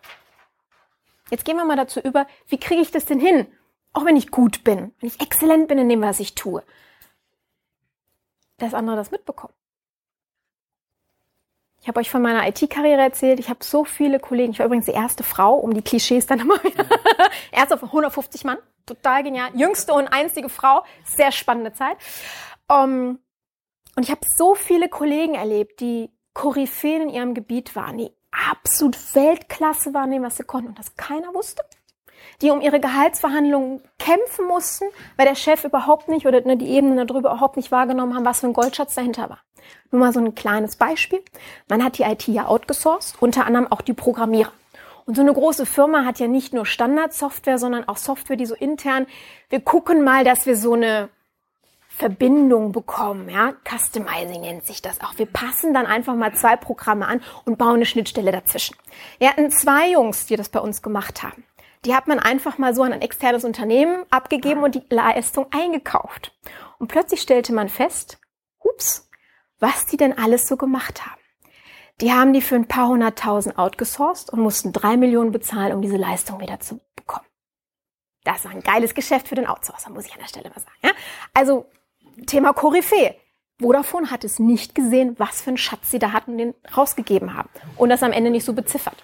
Jetzt 1.31 1.45
gehen 1.45 1.57
wir 1.57 1.65
mal 1.65 1.77
dazu 1.77 1.99
über, 1.99 2.29
wie 2.47 2.59
kriege 2.59 2.81
ich 2.81 2.93
das 2.93 3.05
denn 3.05 3.19
hin? 3.19 3.49
Auch 3.93 4.05
wenn 4.05 4.17
ich 4.17 4.31
gut 4.31 4.63
bin, 4.63 4.93
wenn 5.01 5.09
ich 5.09 5.21
exzellent 5.21 5.67
bin 5.67 5.79
in 5.79 5.89
dem, 5.89 6.03
was 6.03 6.21
ich 6.21 6.37
tue 6.37 6.63
dass 8.59 8.75
andere 8.75 8.97
das 8.97 9.11
mitbekommen. 9.11 9.53
Ich 11.81 11.89
habe 11.89 12.01
euch 12.01 12.11
von 12.11 12.23
meiner 12.23 12.47
IT-Karriere 12.49 13.01
erzählt. 13.01 13.39
Ich 13.39 13.49
habe 13.49 13.63
so 13.63 13.85
viele 13.85 14.19
Kollegen. 14.19 14.53
Ich 14.53 14.59
war 14.59 14.67
übrigens 14.67 14.87
die 14.87 14.93
erste 14.93 15.23
Frau, 15.23 15.55
um 15.55 15.73
die 15.73 15.83
Klischees 15.83 16.27
dann 16.27 16.41
immer 16.41 16.63
wieder. 16.65 16.85
Erste 17.53 17.79
von 17.79 17.89
150 17.89 18.43
Mann. 18.45 18.59
Total 18.87 19.23
genial. 19.23 19.51
Jüngste 19.55 19.93
und 19.93 20.09
einzige 20.09 20.49
Frau. 20.49 20.83
Sehr 21.05 21.31
spannende 21.31 21.73
Zeit. 21.75 21.97
Um, 22.69 22.77
ähm, 22.77 23.19
und 23.95 24.03
ich 24.03 24.11
habe 24.11 24.21
so 24.37 24.55
viele 24.55 24.89
Kollegen 24.89 25.35
erlebt, 25.35 25.81
die 25.81 26.11
Koryphäen 26.35 27.03
in 27.03 27.09
ihrem 27.09 27.35
Gebiet 27.35 27.77
waren, 27.77 27.99
die 27.99 28.11
absolut 28.31 28.97
Weltklasse 29.15 29.95
waren, 29.95 30.23
was 30.23 30.37
sie 30.37 30.43
konnten 30.43 30.69
und 30.71 30.79
das 30.79 30.97
keiner 30.97 31.33
wusste 31.33 31.63
die 32.43 32.51
um 32.51 32.61
ihre 32.61 32.81
Gehaltsverhandlungen 32.81 33.83
kämpfen 33.99 34.47
mussten, 34.47 34.85
weil 35.17 35.27
der 35.27 35.35
Chef 35.35 35.65
überhaupt 35.65 36.09
nicht 36.09 36.27
oder 36.27 36.41
ne, 36.43 36.57
die 36.57 36.69
Ebenen 36.69 37.07
darüber 37.07 37.31
überhaupt 37.31 37.57
nicht 37.57 37.73
wahrgenommen 37.73 38.15
haben, 38.15 38.25
was 38.25 38.41
für 38.41 38.47
ein 38.47 38.53
Goldschatz 38.53 38.95
dahinter 38.95 39.31
war. 39.31 39.41
Nur 39.91 40.01
mal 40.01 40.13
so 40.13 40.21
ein 40.21 40.35
kleines 40.35 40.77
Beispiel. 40.77 41.23
Man 41.69 41.83
hat 41.83 41.99
die 41.99 42.03
IT 42.03 42.27
ja 42.29 42.47
outgesourced, 42.47 43.17
unter 43.21 43.47
anderem 43.47 43.71
auch 43.71 43.81
die 43.81 43.95
Programmierer. 43.95 44.53
Und 45.07 45.15
so 45.15 45.23
eine 45.23 45.33
große 45.33 45.67
Firma 45.67 46.05
hat 46.05 46.19
ja 46.19 46.27
nicht 46.27 46.53
nur 46.53 46.67
Standardsoftware, 46.67 47.59
sondern 47.59 47.89
auch 47.89 47.97
Software, 47.97 48.37
die 48.37 48.47
so 48.47 48.57
intern, 48.57 49.07
wir 49.49 49.61
gucken 49.61 50.03
mal, 50.03 50.25
dass 50.25 50.47
wir 50.47 50.57
so 50.57 50.73
eine 50.73 51.09
Verbindung 51.89 52.73
bekommen, 52.73 53.31
ja. 53.31 53.55
Customizing 53.65 54.43
nennt 54.43 54.67
sich 54.67 54.83
das 54.83 55.01
auch. 55.01 55.17
Wir 55.17 55.25
passen 55.25 55.73
dann 55.73 55.87
einfach 55.87 56.15
mal 56.15 56.35
zwei 56.35 56.57
Programme 56.57 57.07
an 57.07 57.23
und 57.45 57.57
bauen 57.57 57.77
eine 57.77 57.87
Schnittstelle 57.87 58.33
dazwischen. 58.33 58.77
Wir 59.19 59.31
hatten 59.31 59.51
zwei 59.51 59.93
Jungs, 59.93 60.27
die 60.27 60.37
das 60.37 60.51
bei 60.51 60.61
uns 60.61 60.83
gemacht 60.83 61.23
haben 61.23 61.45
die 61.87 61.95
hat 61.95 62.09
man 62.09 62.19
einfach 62.19 62.59
mal 62.59 62.75
so 62.75 62.83
an 62.83 62.93
ein 62.93 63.01
externes 63.01 63.45
Unternehmen 63.45 64.05
abgegeben 64.11 64.65
und 64.65 64.75
die 64.75 64.83
Leistung 64.91 65.47
eingekauft. 65.53 66.37
Und 66.79 66.89
plötzlich 66.89 67.21
stellte 67.21 67.55
man 67.55 67.69
fest, 67.69 68.19
ups, 68.59 69.09
was 69.61 69.87
die 69.87 69.97
denn 69.97 70.19
alles 70.19 70.49
so 70.49 70.57
gemacht 70.57 71.07
haben. 71.07 71.21
Die 72.01 72.13
haben 72.13 72.33
die 72.33 72.43
für 72.43 72.57
ein 72.57 72.69
paar 72.69 72.89
hunderttausend 72.89 73.57
outgesourced 73.57 74.31
und 74.31 74.41
mussten 74.41 74.73
drei 74.73 74.97
Millionen 74.97 75.31
bezahlen, 75.31 75.73
um 75.73 75.81
diese 75.81 75.97
Leistung 75.97 76.41
wieder 76.41 76.61
zu 76.61 76.81
bekommen. 76.97 77.25
Das 78.25 78.45
war 78.45 78.51
ein 78.51 78.61
geiles 78.61 78.95
Geschäft 78.95 79.29
für 79.29 79.37
den 79.37 79.47
Outsourcer, 79.47 79.91
muss 79.91 80.07
ich 80.07 80.13
an 80.13 80.19
der 80.19 80.27
Stelle 80.27 80.51
mal 80.51 80.61
sagen. 80.61 80.77
Ja? 80.83 80.91
Also 81.33 81.67
Thema 82.27 82.53
Koryphäe. 82.53 83.15
Vodafone 83.59 84.11
hat 84.11 84.25
es 84.25 84.39
nicht 84.39 84.75
gesehen, 84.75 85.15
was 85.19 85.41
für 85.41 85.49
einen 85.49 85.57
Schatz 85.57 85.91
sie 85.91 85.99
da 85.99 86.13
hatten 86.13 86.33
und 86.33 86.39
den 86.39 86.55
rausgegeben 86.77 87.35
haben. 87.35 87.49
Und 87.77 87.89
das 87.89 88.03
am 88.03 88.13
Ende 88.13 88.31
nicht 88.31 88.45
so 88.45 88.53
beziffert. 88.53 89.01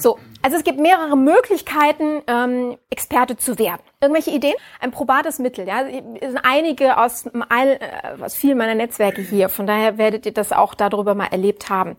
So, 0.00 0.18
also 0.40 0.56
es 0.56 0.64
gibt 0.64 0.80
mehrere 0.80 1.14
Möglichkeiten, 1.16 2.22
ähm, 2.26 2.78
Experte 2.88 3.36
zu 3.36 3.58
werden. 3.58 3.82
Irgendwelche 4.00 4.30
Ideen? 4.30 4.54
Ein 4.80 4.92
probates 4.92 5.38
Mittel. 5.38 5.68
Ja, 5.68 5.82
es 5.82 6.32
sind 6.32 6.40
einige 6.42 6.96
aus, 6.96 7.28
all, 7.50 7.78
äh, 7.80 8.22
aus 8.22 8.34
vielen 8.34 8.56
meiner 8.56 8.74
Netzwerke 8.74 9.20
hier. 9.20 9.50
Von 9.50 9.66
daher 9.66 9.98
werdet 9.98 10.24
ihr 10.24 10.32
das 10.32 10.52
auch 10.52 10.74
darüber 10.74 11.14
mal 11.14 11.26
erlebt 11.26 11.68
haben. 11.68 11.98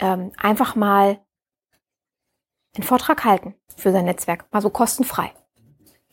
Ähm, 0.00 0.32
einfach 0.38 0.74
mal 0.74 1.20
einen 2.74 2.84
Vortrag 2.84 3.24
halten 3.24 3.54
für 3.76 3.92
sein 3.92 4.06
Netzwerk, 4.06 4.46
mal 4.50 4.62
so 4.62 4.70
kostenfrei, 4.70 5.32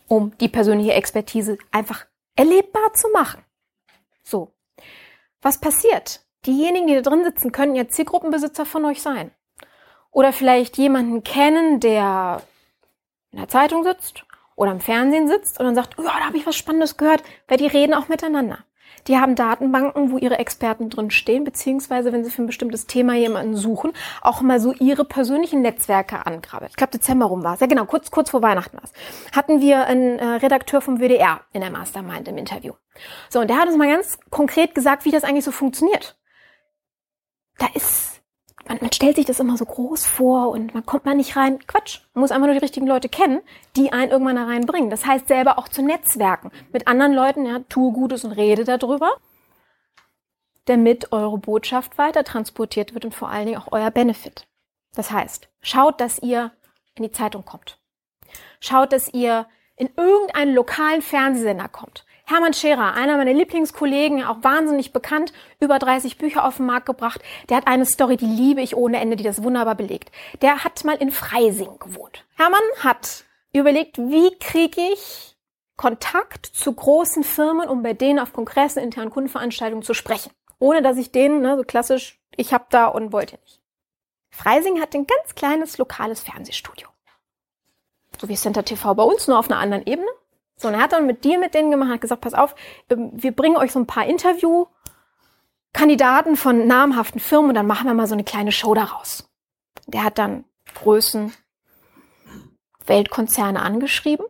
um 0.07 0.37
die 0.39 0.49
persönliche 0.49 0.93
Expertise 0.93 1.57
einfach 1.71 2.05
erlebbar 2.35 2.93
zu 2.93 3.07
machen. 3.09 3.43
So, 4.21 4.53
was 5.41 5.59
passiert? 5.59 6.25
Diejenigen, 6.45 6.87
die 6.87 6.95
da 6.95 7.01
drin 7.01 7.23
sitzen, 7.23 7.51
können 7.51 7.75
ja 7.75 7.87
Zielgruppenbesitzer 7.87 8.65
von 8.65 8.83
euch 8.85 9.01
sein. 9.01 9.31
Oder 10.11 10.33
vielleicht 10.33 10.77
jemanden 10.77 11.23
kennen, 11.23 11.79
der 11.79 12.41
in 13.31 13.39
der 13.39 13.47
Zeitung 13.47 13.83
sitzt 13.83 14.23
oder 14.55 14.71
im 14.71 14.81
Fernsehen 14.81 15.27
sitzt 15.27 15.59
und 15.59 15.65
dann 15.65 15.75
sagt, 15.75 15.97
ja, 15.97 16.03
da 16.03 16.25
habe 16.25 16.37
ich 16.37 16.45
was 16.45 16.55
Spannendes 16.55 16.97
gehört, 16.97 17.23
weil 17.47 17.57
die 17.57 17.67
reden 17.67 17.93
auch 17.93 18.09
miteinander. 18.09 18.59
Die 19.07 19.17
haben 19.17 19.35
Datenbanken, 19.35 20.11
wo 20.11 20.17
ihre 20.17 20.37
Experten 20.37 20.89
drin 20.89 21.11
stehen, 21.11 21.43
beziehungsweise 21.43 22.11
wenn 22.11 22.23
sie 22.23 22.31
für 22.31 22.43
ein 22.43 22.47
bestimmtes 22.47 22.85
Thema 22.87 23.15
jemanden 23.15 23.55
suchen, 23.55 23.93
auch 24.21 24.41
mal 24.41 24.59
so 24.59 24.73
ihre 24.73 25.05
persönlichen 25.05 25.61
Netzwerke 25.61 26.25
angraben. 26.25 26.67
Ich 26.69 26.75
glaube, 26.75 26.91
Dezember 26.91 27.25
rum 27.25 27.43
war 27.43 27.55
es. 27.55 27.59
Ja, 27.59 27.67
genau, 27.67 27.85
kurz, 27.85 28.11
kurz 28.11 28.29
vor 28.29 28.41
Weihnachten 28.41 28.77
war 28.77 28.83
es. 28.83 28.93
Hatten 29.35 29.61
wir 29.61 29.87
einen 29.87 30.19
äh, 30.19 30.25
Redakteur 30.25 30.81
vom 30.81 30.99
WDR 30.99 31.41
in 31.53 31.61
der 31.61 31.71
Mastermind 31.71 32.27
im 32.27 32.37
Interview. 32.37 32.73
So, 33.29 33.39
und 33.39 33.49
der 33.49 33.57
hat 33.57 33.67
uns 33.67 33.77
mal 33.77 33.87
ganz 33.87 34.19
konkret 34.29 34.75
gesagt, 34.75 35.05
wie 35.05 35.11
das 35.11 35.23
eigentlich 35.23 35.45
so 35.45 35.51
funktioniert. 35.51 36.17
Da 37.57 37.67
ist 37.73 38.10
man, 38.67 38.77
man 38.81 38.91
stellt 38.91 39.15
sich 39.15 39.25
das 39.25 39.39
immer 39.39 39.57
so 39.57 39.65
groß 39.65 40.05
vor 40.05 40.49
und 40.49 40.73
man 40.73 40.85
kommt 40.85 41.05
mal 41.05 41.15
nicht 41.15 41.35
rein. 41.35 41.59
Quatsch. 41.67 41.99
Man 42.13 42.21
muss 42.21 42.31
einfach 42.31 42.47
nur 42.47 42.55
die 42.55 42.61
richtigen 42.61 42.87
Leute 42.87 43.09
kennen, 43.09 43.41
die 43.75 43.91
einen 43.91 44.11
irgendwann 44.11 44.35
da 44.35 44.45
reinbringen. 44.45 44.89
Das 44.89 45.05
heißt, 45.05 45.27
selber 45.27 45.57
auch 45.57 45.67
zu 45.67 45.81
Netzwerken. 45.81 46.51
Mit 46.71 46.87
anderen 46.87 47.13
Leuten, 47.13 47.45
ja, 47.45 47.59
tue 47.69 47.91
Gutes 47.91 48.23
und 48.23 48.31
rede 48.33 48.63
darüber, 48.63 49.11
damit 50.65 51.11
eure 51.11 51.37
Botschaft 51.37 51.97
weiter 51.97 52.23
transportiert 52.23 52.93
wird 52.93 53.05
und 53.05 53.15
vor 53.15 53.29
allen 53.29 53.47
Dingen 53.47 53.61
auch 53.61 53.71
euer 53.71 53.91
Benefit. 53.91 54.47
Das 54.93 55.11
heißt, 55.11 55.49
schaut, 55.61 56.01
dass 56.01 56.19
ihr 56.19 56.51
in 56.95 57.03
die 57.03 57.11
Zeitung 57.11 57.45
kommt. 57.45 57.79
Schaut, 58.59 58.93
dass 58.93 59.13
ihr 59.13 59.47
in 59.75 59.89
irgendeinen 59.97 60.53
lokalen 60.53 61.01
Fernsehsender 61.01 61.67
kommt. 61.67 62.05
Hermann 62.31 62.53
Scherer, 62.53 62.93
einer 62.93 63.17
meiner 63.17 63.33
Lieblingskollegen, 63.33 64.23
auch 64.23 64.41
wahnsinnig 64.41 64.93
bekannt, 64.93 65.33
über 65.59 65.79
30 65.79 66.17
Bücher 66.17 66.45
auf 66.45 66.57
den 66.57 66.65
Markt 66.65 66.85
gebracht. 66.85 67.21
Der 67.49 67.57
hat 67.57 67.67
eine 67.67 67.85
Story, 67.85 68.15
die 68.15 68.25
liebe 68.25 68.61
ich 68.61 68.75
ohne 68.75 69.01
Ende, 69.01 69.17
die 69.17 69.23
das 69.23 69.43
wunderbar 69.43 69.75
belegt. 69.75 70.11
Der 70.41 70.63
hat 70.63 70.83
mal 70.85 70.95
in 70.95 71.11
Freising 71.11 71.77
gewohnt. 71.77 72.25
Hermann 72.37 72.61
hat 72.79 73.25
überlegt, 73.51 73.97
wie 73.97 74.33
kriege 74.39 74.81
ich 74.93 75.35
Kontakt 75.75 76.45
zu 76.45 76.71
großen 76.71 77.23
Firmen, 77.23 77.67
um 77.67 77.83
bei 77.83 77.93
denen 77.93 78.19
auf 78.19 78.31
Kongressen, 78.31 78.81
internen 78.81 79.09
Kundenveranstaltungen 79.09 79.83
zu 79.83 79.93
sprechen. 79.93 80.31
Ohne 80.57 80.81
dass 80.81 80.97
ich 80.97 81.11
denen, 81.11 81.41
ne, 81.41 81.57
so 81.57 81.63
klassisch, 81.63 82.21
ich 82.37 82.53
hab 82.53 82.69
da 82.69 82.87
und 82.87 83.11
wollte 83.11 83.37
nicht. 83.41 83.59
Freising 84.29 84.79
hat 84.79 84.95
ein 84.95 85.05
ganz 85.05 85.35
kleines 85.35 85.77
lokales 85.77 86.21
Fernsehstudio. 86.21 86.87
So 88.19 88.29
wie 88.29 88.35
Center 88.35 88.63
TV 88.63 88.93
bei 88.93 89.03
uns, 89.03 89.27
nur 89.27 89.37
auf 89.37 89.49
einer 89.49 89.59
anderen 89.59 89.85
Ebene. 89.85 90.07
So, 90.61 90.67
und 90.67 90.75
er 90.75 90.81
hat 90.81 90.91
dann 90.91 91.07
mit 91.07 91.23
dir 91.23 91.39
mit 91.39 91.55
denen 91.55 91.71
gemacht, 91.71 91.89
hat 91.89 92.01
gesagt, 92.01 92.21
pass 92.21 92.35
auf, 92.35 92.53
ähm, 92.89 93.09
wir 93.13 93.35
bringen 93.35 93.57
euch 93.57 93.71
so 93.71 93.79
ein 93.79 93.87
paar 93.87 94.05
Interviewkandidaten 94.05 96.35
von 96.35 96.67
namhaften 96.67 97.19
Firmen 97.19 97.49
und 97.49 97.55
dann 97.55 97.65
machen 97.65 97.87
wir 97.87 97.95
mal 97.95 98.05
so 98.05 98.13
eine 98.13 98.23
kleine 98.23 98.51
Show 98.51 98.75
daraus. 98.75 99.27
Der 99.87 100.03
hat 100.03 100.19
dann 100.19 100.45
Größen, 100.75 101.33
Weltkonzerne 102.85 103.59
angeschrieben. 103.59 104.27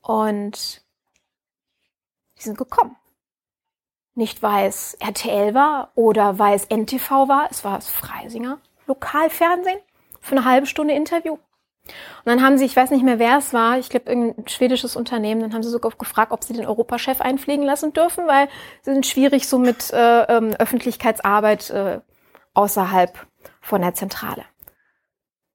Und 0.00 0.84
die 2.38 2.42
sind 2.42 2.56
gekommen. 2.56 2.94
Nicht 4.14 4.42
weil 4.42 4.68
es 4.68 4.94
RTL 4.94 5.54
war 5.54 5.90
oder 5.96 6.38
weil 6.38 6.54
es 6.54 6.66
NTV 6.66 7.28
war, 7.28 7.48
es 7.50 7.64
war 7.64 7.76
das 7.76 7.88
Freisinger 7.88 8.60
Lokalfernsehen 8.86 9.80
für 10.20 10.36
eine 10.36 10.44
halbe 10.44 10.66
Stunde 10.66 10.94
Interview. 10.94 11.38
Und 12.24 12.26
dann 12.26 12.42
haben 12.42 12.58
sie, 12.58 12.64
ich 12.64 12.76
weiß 12.76 12.90
nicht 12.90 13.04
mehr, 13.04 13.18
wer 13.18 13.38
es 13.38 13.52
war, 13.52 13.78
ich 13.78 13.88
glaube 13.88 14.10
irgendein 14.10 14.48
schwedisches 14.48 14.96
Unternehmen, 14.96 15.40
dann 15.40 15.54
haben 15.54 15.62
sie 15.62 15.70
sogar 15.70 15.92
gefragt, 15.92 16.32
ob 16.32 16.44
sie 16.44 16.52
den 16.52 16.66
Europachef 16.66 17.20
einfliegen 17.20 17.64
lassen 17.64 17.92
dürfen, 17.92 18.26
weil 18.26 18.48
sie 18.82 18.92
sind 18.92 19.06
schwierig 19.06 19.48
so 19.48 19.58
mit 19.58 19.92
äh, 19.92 20.22
ähm, 20.24 20.54
Öffentlichkeitsarbeit 20.58 21.70
äh, 21.70 22.00
außerhalb 22.54 23.26
von 23.60 23.80
der 23.82 23.94
Zentrale. 23.94 24.44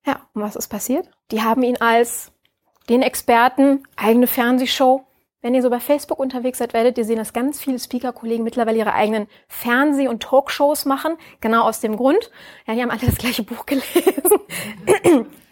Ja, 0.06 0.22
und 0.34 0.42
was 0.42 0.56
ist 0.56 0.68
passiert? 0.68 1.10
Die 1.32 1.42
haben 1.42 1.64
ihn 1.64 1.78
als 1.78 2.32
den 2.90 3.02
Experten, 3.02 3.84
eigene 3.96 4.28
Fernsehshow, 4.28 5.06
wenn 5.46 5.54
ihr 5.54 5.62
so 5.62 5.70
bei 5.70 5.80
Facebook 5.80 6.18
unterwegs 6.18 6.58
seid, 6.58 6.74
werdet 6.74 6.98
ihr 6.98 7.06
sehen, 7.06 7.18
dass 7.18 7.32
ganz 7.32 7.62
viele 7.62 7.78
Speaker-Kollegen 7.78 8.44
mittlerweile 8.44 8.80
ihre 8.80 8.94
eigenen 8.94 9.28
Fernseh- 9.48 10.08
und 10.08 10.24
Talkshows 10.24 10.86
machen. 10.86 11.18
Genau 11.40 11.62
aus 11.62 11.82
dem 11.82 11.98
Grund. 11.98 12.32
Ja, 12.66 12.74
die 12.74 12.82
haben 12.82 12.90
alle 12.90 13.06
das 13.06 13.16
gleiche 13.20 13.44
Buch 13.44 13.68
gelesen. 13.68 13.94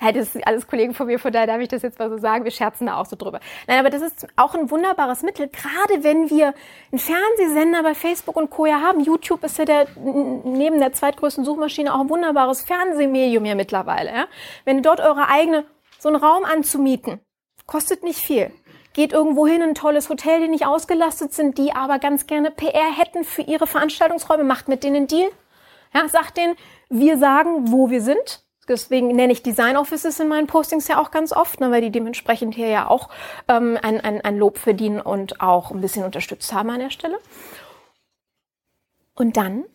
ja, 0.01 0.11
das 0.11 0.33
sind 0.33 0.47
alles 0.47 0.65
Kollegen 0.65 0.95
von 0.95 1.05
mir, 1.05 1.19
von 1.19 1.31
daher 1.31 1.45
darf 1.45 1.61
ich 1.61 1.67
das 1.67 1.83
jetzt 1.83 1.99
mal 1.99 2.09
so 2.09 2.17
sagen. 2.17 2.43
Wir 2.43 2.49
scherzen 2.49 2.87
da 2.87 2.95
auch 2.95 3.05
so 3.05 3.15
drüber. 3.15 3.39
Nein, 3.67 3.77
aber 3.77 3.91
das 3.91 4.01
ist 4.01 4.25
auch 4.35 4.55
ein 4.55 4.71
wunderbares 4.71 5.21
Mittel, 5.21 5.47
gerade 5.47 6.03
wenn 6.03 6.31
wir 6.31 6.55
einen 6.91 6.97
Fernsehsender 6.97 7.83
bei 7.83 7.93
Facebook 7.93 8.35
und 8.35 8.49
Co. 8.49 8.65
ja 8.65 8.81
haben. 8.81 8.99
YouTube 8.99 9.43
ist 9.43 9.59
ja 9.59 9.65
der, 9.65 9.85
neben 9.95 10.79
der 10.79 10.93
zweitgrößten 10.93 11.45
Suchmaschine 11.45 11.93
auch 11.93 11.99
ein 11.99 12.09
wunderbares 12.09 12.63
Fernsehmedium 12.63 13.45
ja 13.45 13.53
mittlerweile. 13.53 14.09
Ja? 14.09 14.25
Wenn 14.65 14.77
ihr 14.77 14.81
dort 14.81 15.01
eure 15.01 15.29
eigene, 15.29 15.65
so 15.99 16.09
einen 16.09 16.17
Raum 16.17 16.45
anzumieten, 16.45 17.19
kostet 17.67 18.01
nicht 18.01 18.25
viel 18.25 18.51
geht 18.93 19.13
irgendwo 19.13 19.47
hin, 19.47 19.61
ein 19.61 19.75
tolles 19.75 20.09
Hotel, 20.09 20.41
die 20.41 20.47
nicht 20.47 20.65
ausgelastet 20.65 21.33
sind, 21.33 21.57
die 21.57 21.73
aber 21.73 21.99
ganz 21.99 22.27
gerne 22.27 22.51
PR 22.51 22.95
hätten 22.95 23.23
für 23.23 23.41
ihre 23.41 23.67
Veranstaltungsräume, 23.67 24.43
macht 24.43 24.67
mit 24.67 24.83
denen 24.83 24.95
einen 24.95 25.07
Deal. 25.07 25.29
Ja, 25.93 26.07
sagt 26.07 26.37
denen, 26.37 26.55
wir 26.89 27.17
sagen, 27.17 27.71
wo 27.71 27.89
wir 27.89 28.01
sind. 28.01 28.43
Deswegen 28.67 29.07
nenne 29.07 29.33
ich 29.33 29.43
Design 29.43 29.75
Offices 29.75 30.19
in 30.19 30.29
meinen 30.29 30.47
Postings 30.47 30.87
ja 30.87 30.97
auch 30.97 31.11
ganz 31.11 31.33
oft, 31.33 31.59
ne, 31.59 31.69
weil 31.69 31.81
die 31.81 31.91
dementsprechend 31.91 32.55
hier 32.55 32.69
ja 32.69 32.87
auch 32.87 33.09
ähm, 33.49 33.77
ein, 33.81 33.99
ein, 33.99 34.21
ein 34.21 34.37
Lob 34.37 34.57
verdienen 34.57 35.01
und 35.01 35.41
auch 35.41 35.71
ein 35.71 35.81
bisschen 35.81 36.05
unterstützt 36.05 36.53
haben 36.53 36.69
an 36.69 36.79
der 36.79 36.89
Stelle. 36.89 37.19
Und 39.15 39.35
dann 39.35 39.65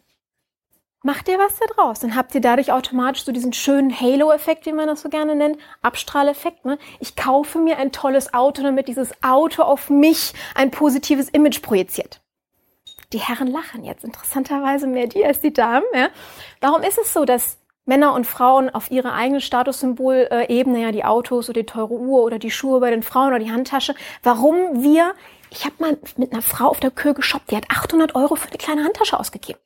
macht 1.03 1.29
ihr 1.29 1.39
was 1.39 1.59
da 1.59 1.67
draus. 1.67 2.01
Dann 2.01 2.17
habt 2.17 2.35
ihr 2.35 2.41
dadurch 2.41 2.73
automatisch 2.73 3.25
so 3.25 3.33
diesen 3.33 3.53
schönen 3.53 3.99
Halo-Effekt, 3.99 4.67
wie 4.67 4.73
man 4.73 4.89
das 4.89 5.03
so 5.03 5.09
gerne 5.09 5.35
nennt, 5.35 5.59
Abstrahleffekt. 5.83 6.65
Ne? 6.65 6.79
Ich 7.01 7.17
kaufe 7.17 7.59
mir 7.59 7.79
ein 7.79 7.93
tolles 7.93 8.35
Auto, 8.35 8.63
damit 8.63 8.89
dieses 8.89 9.13
Auto 9.23 9.63
auf 9.63 9.91
mich 9.91 10.33
ein 10.55 10.71
positives 10.71 11.29
Image 11.29 11.63
projiziert. 11.63 12.21
Die 13.13 13.21
Herren 13.21 13.49
lachen 13.49 13.85
jetzt 13.85 14.05
interessanterweise 14.05 14.87
mehr 14.87 15.07
die 15.07 15.25
als 15.25 15.41
die 15.41 15.53
Damen. 15.53 15.87
Ja? 15.95 16.09
Warum 16.61 16.83
ist 16.83 16.99
es 16.99 17.13
so, 17.13 17.25
dass 17.25 17.59
Männer 17.87 18.13
und 18.13 18.27
Frauen 18.27 18.69
auf 18.69 18.91
ihre 18.91 19.15
eigene 19.15 19.41
Statussymbol-Ebene, 19.41 20.83
ja 20.83 20.93
die 20.93 21.05
Autos 21.07 21.49
oder 21.49 21.61
die 21.61 21.67
teure 21.67 21.95
Uhr 21.95 22.23
oder 22.23 22.39
die 22.39 22.51
Schuhe 22.51 22.81
bei 22.81 22.91
den 22.91 23.03
Frauen 23.03 23.29
oder 23.29 23.39
die 23.39 23.51
Handtasche, 23.51 23.95
warum 24.23 24.83
wir, 24.83 25.15
ich 25.49 25.65
habe 25.65 25.77
mal 25.79 25.97
mit 26.17 26.33
einer 26.33 26.43
Frau 26.43 26.67
auf 26.67 26.81
der 26.81 26.91
Kür 26.91 27.15
geshoppt, 27.15 27.51
die 27.51 27.57
hat 27.57 27.71
800 27.71 28.15
Euro 28.15 28.35
für 28.35 28.49
eine 28.49 28.59
kleine 28.59 28.85
Handtasche 28.85 29.19
ausgegeben. 29.19 29.59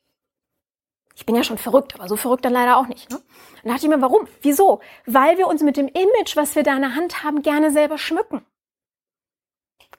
Ich 1.15 1.25
bin 1.25 1.35
ja 1.35 1.43
schon 1.43 1.57
verrückt, 1.57 1.95
aber 1.95 2.07
so 2.07 2.15
verrückt 2.15 2.43
dann 2.45 2.53
leider 2.53 2.77
auch 2.77 2.87
nicht. 2.87 3.09
Ne? 3.11 3.21
Dann 3.61 3.71
dachte 3.71 3.85
ich 3.85 3.89
mir, 3.89 4.01
warum? 4.01 4.27
Wieso? 4.41 4.81
Weil 5.05 5.37
wir 5.37 5.47
uns 5.47 5.61
mit 5.61 5.77
dem 5.77 5.87
Image, 5.87 6.35
was 6.35 6.55
wir 6.55 6.63
da 6.63 6.75
in 6.75 6.81
der 6.81 6.95
Hand 6.95 7.23
haben, 7.23 7.41
gerne 7.41 7.71
selber 7.71 7.97
schmücken. 7.97 8.45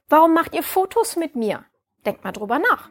Warum 0.08 0.34
macht 0.34 0.54
ihr 0.54 0.62
Fotos 0.62 1.16
mit 1.16 1.36
mir? 1.36 1.64
Denkt 2.04 2.24
mal 2.24 2.32
drüber 2.32 2.58
nach. 2.58 2.90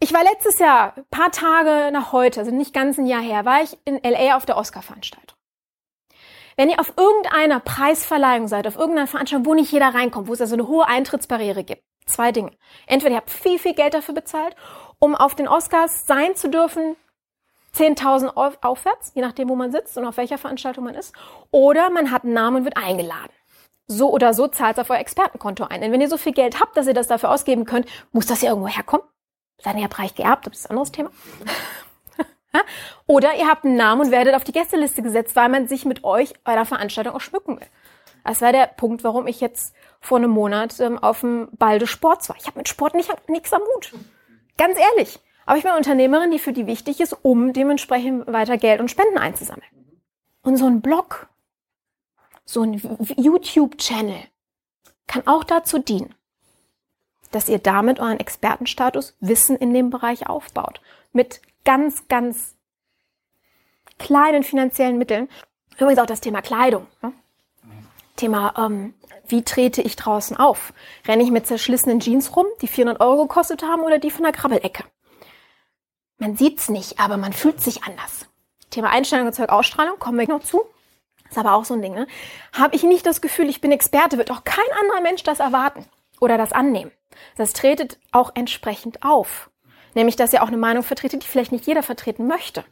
Ich 0.00 0.12
war 0.14 0.22
letztes 0.22 0.58
Jahr, 0.58 0.94
paar 1.10 1.32
Tage 1.32 1.90
nach 1.92 2.12
heute, 2.12 2.40
also 2.40 2.52
nicht 2.52 2.72
ganz 2.72 2.98
ein 2.98 3.06
Jahr 3.06 3.22
her, 3.22 3.44
war 3.44 3.62
ich 3.62 3.76
in 3.84 4.00
LA 4.02 4.36
auf 4.36 4.46
der 4.46 4.56
Oscar-Veranstaltung. 4.56 5.36
Wenn 6.56 6.70
ihr 6.70 6.80
auf 6.80 6.92
irgendeiner 6.96 7.60
Preisverleihung 7.60 8.48
seid, 8.48 8.66
auf 8.66 8.76
irgendeiner 8.76 9.06
Veranstaltung, 9.06 9.46
wo 9.46 9.54
nicht 9.54 9.70
jeder 9.70 9.94
reinkommt, 9.94 10.28
wo 10.28 10.32
es 10.32 10.40
also 10.40 10.54
eine 10.54 10.66
hohe 10.66 10.86
Eintrittsbarriere 10.86 11.62
gibt, 11.62 11.84
zwei 12.06 12.32
Dinge. 12.32 12.52
Entweder 12.86 13.12
ihr 13.12 13.16
habt 13.18 13.30
viel, 13.30 13.58
viel 13.58 13.74
Geld 13.74 13.94
dafür 13.94 14.14
bezahlt, 14.14 14.56
um 14.98 15.14
auf 15.14 15.34
den 15.34 15.46
Oscars 15.46 16.06
sein 16.06 16.34
zu 16.34 16.48
dürfen, 16.48 16.96
10.000 17.78 18.34
aufwärts, 18.62 19.12
je 19.14 19.22
nachdem, 19.22 19.48
wo 19.48 19.54
man 19.54 19.72
sitzt 19.72 19.96
und 19.96 20.04
auf 20.04 20.16
welcher 20.16 20.38
Veranstaltung 20.38 20.84
man 20.84 20.94
ist. 20.94 21.14
Oder 21.50 21.90
man 21.90 22.10
hat 22.10 22.24
einen 22.24 22.34
Namen 22.34 22.58
und 22.58 22.64
wird 22.64 22.76
eingeladen. 22.76 23.32
So 23.86 24.10
oder 24.12 24.34
so 24.34 24.48
zahlt 24.48 24.76
es 24.76 24.82
auf 24.82 24.90
euer 24.90 24.98
Expertenkonto 24.98 25.64
ein. 25.64 25.80
Denn 25.80 25.92
wenn 25.92 26.00
ihr 26.00 26.08
so 26.08 26.18
viel 26.18 26.32
Geld 26.32 26.60
habt, 26.60 26.76
dass 26.76 26.86
ihr 26.86 26.94
das 26.94 27.06
dafür 27.06 27.30
ausgeben 27.30 27.64
könnt, 27.64 27.86
muss 28.12 28.26
das 28.26 28.42
ja 28.42 28.50
irgendwo 28.50 28.68
herkommen. 28.68 29.06
seid 29.62 29.76
ihr 29.76 29.88
reich 29.90 30.14
geerbt, 30.14 30.46
das 30.46 30.58
ist 30.58 30.66
ein 30.66 30.72
anderes 30.72 30.92
Thema. 30.92 31.10
Oder 33.06 33.36
ihr 33.36 33.48
habt 33.48 33.64
einen 33.64 33.76
Namen 33.76 34.02
und 34.02 34.10
werdet 34.10 34.34
auf 34.34 34.44
die 34.44 34.52
Gästeliste 34.52 35.02
gesetzt, 35.02 35.36
weil 35.36 35.48
man 35.48 35.68
sich 35.68 35.84
mit 35.84 36.04
euch 36.04 36.34
bei 36.44 36.54
der 36.54 36.66
Veranstaltung 36.66 37.14
auch 37.14 37.20
schmücken 37.20 37.60
will. 37.60 37.66
Das 38.24 38.42
war 38.42 38.52
der 38.52 38.66
Punkt, 38.66 39.04
warum 39.04 39.26
ich 39.26 39.40
jetzt 39.40 39.74
vor 40.00 40.18
einem 40.18 40.30
Monat 40.30 40.78
ähm, 40.80 40.98
auf 40.98 41.20
dem 41.20 41.48
Ball 41.52 41.78
des 41.78 41.88
Sports 41.88 42.28
war. 42.28 42.36
Ich 42.38 42.46
habe 42.46 42.58
mit 42.58 42.68
Sport 42.68 42.94
nicht, 42.94 43.10
nichts 43.28 43.52
am 43.54 43.62
Mut. 43.74 43.94
Ganz 44.58 44.78
ehrlich. 44.78 45.18
Aber 45.48 45.56
ich 45.56 45.64
bin 45.64 45.72
Unternehmerin, 45.72 46.30
die 46.30 46.38
für 46.38 46.52
die 46.52 46.66
wichtig 46.66 47.00
ist, 47.00 47.16
um 47.22 47.54
dementsprechend 47.54 48.26
weiter 48.26 48.58
Geld 48.58 48.80
und 48.80 48.90
Spenden 48.90 49.16
einzusammeln. 49.16 49.70
Und 50.42 50.58
so 50.58 50.66
ein 50.66 50.82
Blog, 50.82 51.30
so 52.44 52.60
ein 52.60 52.78
YouTube-Channel 53.16 54.24
kann 55.06 55.26
auch 55.26 55.44
dazu 55.44 55.78
dienen, 55.78 56.14
dass 57.30 57.48
ihr 57.48 57.60
damit 57.60 57.98
euren 57.98 58.20
Expertenstatus, 58.20 59.16
Wissen 59.20 59.56
in 59.56 59.72
dem 59.72 59.88
Bereich 59.88 60.28
aufbaut. 60.28 60.82
Mit 61.14 61.40
ganz, 61.64 62.08
ganz 62.08 62.54
kleinen 63.98 64.42
finanziellen 64.42 64.98
Mitteln. 64.98 65.30
Übrigens 65.78 65.98
auch 65.98 66.04
das 66.04 66.20
Thema 66.20 66.42
Kleidung. 66.42 66.88
Ne? 67.00 67.14
Thema, 68.16 68.52
ähm, 68.58 68.92
wie 69.28 69.44
trete 69.44 69.80
ich 69.80 69.96
draußen 69.96 70.36
auf? 70.36 70.74
Renne 71.06 71.22
ich 71.22 71.30
mit 71.30 71.46
zerschlissenen 71.46 72.00
Jeans 72.00 72.36
rum, 72.36 72.44
die 72.60 72.68
400 72.68 73.00
Euro 73.00 73.22
gekostet 73.22 73.62
haben, 73.62 73.80
oder 73.80 73.98
die 73.98 74.10
von 74.10 74.24
der 74.24 74.32
Krabbelecke? 74.32 74.84
Man 76.18 76.36
sieht's 76.36 76.68
nicht, 76.68 77.00
aber 77.00 77.16
man 77.16 77.32
fühlt 77.32 77.60
sich 77.60 77.84
anders. 77.84 78.26
Thema 78.70 78.90
Einstellung 78.90 79.26
erzeugt 79.26 79.50
Ausstrahlung, 79.50 79.98
kommen 79.98 80.18
wir 80.18 80.28
noch 80.28 80.42
zu. 80.42 80.62
Ist 81.28 81.38
aber 81.38 81.54
auch 81.54 81.64
so 81.64 81.74
ein 81.74 81.82
Ding, 81.82 81.94
ne? 81.94 82.06
Habe 82.52 82.74
ich 82.74 82.82
nicht 82.82 83.06
das 83.06 83.20
Gefühl, 83.20 83.48
ich 83.48 83.60
bin 83.60 83.72
Experte, 83.72 84.18
wird 84.18 84.30
auch 84.30 84.44
kein 84.44 84.64
anderer 84.80 85.00
Mensch 85.00 85.22
das 85.22 85.40
erwarten 85.40 85.84
oder 86.20 86.38
das 86.38 86.52
annehmen. 86.52 86.90
Das 87.36 87.52
tretet 87.52 87.98
auch 88.12 88.32
entsprechend 88.34 89.02
auf. 89.02 89.50
Nämlich, 89.94 90.16
dass 90.16 90.32
ihr 90.32 90.42
auch 90.42 90.48
eine 90.48 90.56
Meinung 90.56 90.82
vertretet, 90.82 91.22
die 91.22 91.26
vielleicht 91.26 91.52
nicht 91.52 91.66
jeder 91.66 91.82
vertreten 91.82 92.26
möchte 92.26 92.64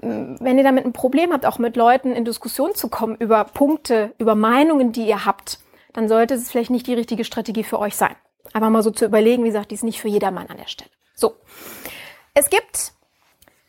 wenn 0.00 0.58
ihr 0.58 0.64
damit 0.64 0.84
ein 0.84 0.92
Problem 0.92 1.32
habt, 1.32 1.46
auch 1.46 1.58
mit 1.58 1.76
Leuten 1.76 2.12
in 2.12 2.24
Diskussion 2.24 2.74
zu 2.74 2.88
kommen 2.88 3.16
über 3.16 3.44
Punkte, 3.44 4.14
über 4.18 4.34
Meinungen, 4.34 4.92
die 4.92 5.06
ihr 5.06 5.24
habt, 5.24 5.58
dann 5.92 6.08
sollte 6.08 6.34
es 6.34 6.50
vielleicht 6.50 6.70
nicht 6.70 6.86
die 6.86 6.94
richtige 6.94 7.24
Strategie 7.24 7.64
für 7.64 7.78
euch 7.78 7.96
sein. 7.96 8.14
Einfach 8.52 8.70
mal 8.70 8.82
so 8.82 8.90
zu 8.90 9.04
überlegen, 9.04 9.44
wie 9.44 9.48
gesagt, 9.48 9.70
die 9.70 9.76
ist 9.76 9.84
nicht 9.84 10.00
für 10.00 10.08
jedermann 10.08 10.48
an 10.48 10.58
der 10.58 10.66
Stelle. 10.66 10.90
So. 11.14 11.34
Es 12.34 12.50
gibt, 12.50 12.92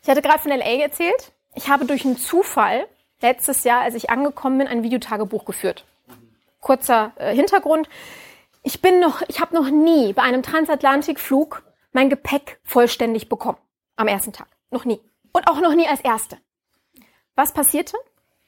ich 0.02 0.08
hatte 0.08 0.22
gerade 0.22 0.40
von 0.40 0.50
LA 0.50 0.82
erzählt, 0.82 1.32
ich 1.54 1.68
habe 1.68 1.86
durch 1.86 2.04
einen 2.04 2.18
Zufall 2.18 2.86
letztes 3.20 3.64
Jahr, 3.64 3.80
als 3.82 3.94
ich 3.94 4.10
angekommen 4.10 4.58
bin, 4.58 4.66
ein 4.66 4.82
Videotagebuch 4.82 5.44
geführt. 5.44 5.84
Kurzer 6.60 7.12
äh, 7.16 7.34
Hintergrund. 7.34 7.88
Ich 8.62 8.82
bin 8.82 8.98
noch, 8.98 9.22
ich 9.28 9.40
habe 9.40 9.54
noch 9.54 9.70
nie 9.70 10.12
bei 10.12 10.22
einem 10.22 10.42
Transatlantikflug 10.42 11.62
mein 11.92 12.10
Gepäck 12.10 12.58
vollständig 12.64 13.28
bekommen. 13.28 13.58
Am 13.94 14.08
ersten 14.08 14.32
Tag. 14.32 14.48
Noch 14.70 14.84
nie 14.84 15.00
und 15.36 15.48
auch 15.48 15.60
noch 15.60 15.74
nie 15.74 15.86
als 15.86 16.00
Erste. 16.00 16.38
Was 17.34 17.52
passierte? 17.52 17.96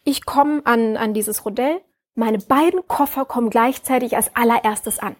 Ich 0.05 0.25
komme 0.25 0.63
an, 0.65 0.97
an 0.97 1.13
dieses 1.13 1.45
Rodell. 1.45 1.83
Meine 2.15 2.39
beiden 2.39 2.89
Koffer 2.89 3.27
kommen 3.27 3.51
gleichzeitig 3.51 4.17
als 4.17 4.35
allererstes 4.35 4.99
an. 4.99 5.15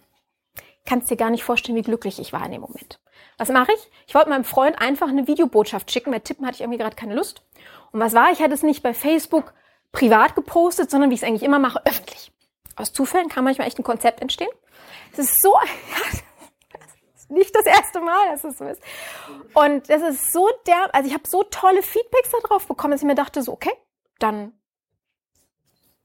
Kannst 0.89 1.11
dir 1.11 1.19
gar 1.19 1.29
nicht 1.29 1.45
vorstellen, 1.45 1.77
wie 1.77 1.83
glücklich 1.83 2.19
ich 2.19 2.33
war 2.33 2.47
in 2.47 2.53
dem 2.53 2.63
Moment. 2.63 2.99
Was 3.37 3.51
mache 3.51 3.71
ich? 3.75 3.91
Ich 4.07 4.15
wollte 4.15 4.31
meinem 4.31 4.45
Freund 4.45 4.81
einfach 4.81 5.09
eine 5.09 5.27
Videobotschaft 5.27 5.93
schicken. 5.93 6.11
Bei 6.11 6.19
Tippen 6.19 6.47
hatte 6.47 6.55
ich 6.55 6.61
irgendwie 6.63 6.79
gerade 6.79 6.97
keine 6.97 7.15
Lust. 7.15 7.43
Und 7.93 8.01
was 8.01 8.15
war? 8.15 8.33
Ich 8.33 8.41
hatte 8.41 8.55
es 8.55 8.63
nicht 8.63 8.83
bei 8.83 8.95
Facebook 8.95 9.53
privat 9.93 10.35
gepostet, 10.35 10.91
sondern 10.91 11.11
wie 11.11 11.15
ich 11.15 11.21
es 11.21 11.29
eigentlich 11.29 11.43
immer 11.43 11.59
mache, 11.59 11.85
öffentlich. 11.85 12.33
Aus 12.75 12.95
Zufällen 12.95 13.29
kann 13.29 13.45
manchmal 13.45 13.67
echt 13.67 13.79
ein 13.79 13.85
Konzept 13.85 14.23
entstehen. 14.23 14.49
Es 15.13 15.19
ist 15.19 15.43
so, 15.43 15.53
nicht 17.29 17.55
das 17.55 17.67
erste 17.67 18.01
Mal, 18.01 18.31
dass 18.31 18.45
es 18.45 18.57
so 18.57 18.65
ist. 18.65 18.81
Und 19.53 19.91
das 19.91 20.01
ist 20.01 20.33
so 20.33 20.49
der, 20.67 20.95
also 20.95 21.07
ich 21.07 21.13
habe 21.13 21.29
so 21.29 21.43
tolle 21.43 21.83
Feedbacks 21.83 22.31
darauf 22.31 22.67
bekommen, 22.67 22.93
dass 22.93 23.03
ich 23.03 23.07
mir 23.07 23.15
dachte, 23.15 23.43
so, 23.43 23.53
okay, 23.53 23.75
dann 24.21 24.58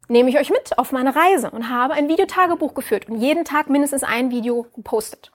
nehme 0.08 0.30
ich 0.30 0.38
euch 0.38 0.50
mit 0.50 0.78
auf 0.78 0.92
meine 0.92 1.16
Reise 1.16 1.52
und 1.52 1.70
habe 1.70 1.94
ein 1.94 2.10
Videotagebuch 2.10 2.74
geführt 2.74 3.10
und 3.10 3.20
jeden 3.20 3.46
Tag 3.46 3.70
mindestens 3.70 4.04
ein 4.04 4.32
Video 4.32 4.68
gepostet. 4.76 5.32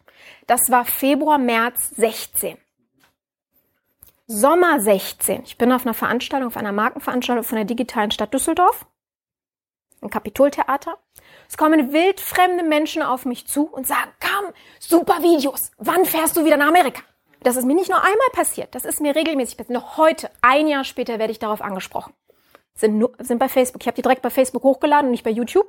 Das 0.46 0.60
war 0.68 0.84
Februar, 0.84 1.38
März 1.38 1.90
16. 1.96 2.58
Sommer 4.26 4.80
16. 4.80 5.44
Ich 5.44 5.56
bin 5.56 5.72
auf 5.72 5.86
einer 5.86 5.94
Veranstaltung, 5.94 6.48
auf 6.48 6.56
einer 6.56 6.72
Markenveranstaltung 6.72 7.44
von 7.44 7.56
der 7.56 7.64
digitalen 7.64 8.10
Stadt 8.10 8.34
Düsseldorf, 8.34 8.86
im 10.02 10.10
Kapitoltheater. 10.10 10.98
Es 11.48 11.56
kommen 11.56 11.92
wildfremde 11.92 12.62
Menschen 12.62 13.02
auf 13.02 13.24
mich 13.24 13.46
zu 13.46 13.66
und 13.66 13.86
sagen, 13.86 14.10
komm, 14.20 14.52
super 14.78 15.22
Videos. 15.22 15.70
Wann 15.78 16.04
fährst 16.04 16.36
du 16.36 16.44
wieder 16.44 16.56
nach 16.56 16.68
Amerika? 16.68 17.02
Das 17.42 17.56
ist 17.56 17.64
mir 17.64 17.74
nicht 17.74 17.88
nur 17.88 18.02
einmal 18.02 18.28
passiert, 18.32 18.74
das 18.74 18.84
ist 18.84 19.00
mir 19.00 19.14
regelmäßig 19.14 19.56
passiert. 19.56 19.74
Noch 19.74 19.96
heute, 19.96 20.30
ein 20.42 20.66
Jahr 20.66 20.84
später, 20.84 21.18
werde 21.18 21.32
ich 21.32 21.38
darauf 21.38 21.62
angesprochen. 21.62 22.12
Sind, 22.78 22.98
nur, 22.98 23.12
sind 23.18 23.38
bei 23.38 23.48
Facebook. 23.48 23.82
Ich 23.82 23.86
habe 23.86 23.96
die 23.96 24.02
direkt 24.02 24.22
bei 24.22 24.30
Facebook 24.30 24.62
hochgeladen 24.62 25.06
und 25.06 25.10
nicht 25.10 25.24
bei 25.24 25.30
YouTube. 25.30 25.66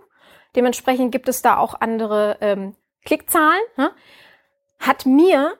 Dementsprechend 0.56 1.12
gibt 1.12 1.28
es 1.28 1.42
da 1.42 1.58
auch 1.58 1.80
andere 1.82 2.38
ähm, 2.42 2.76
Klickzahlen. 3.04 3.62
Ne? 3.78 3.92
Hat 4.80 5.06
mir 5.06 5.58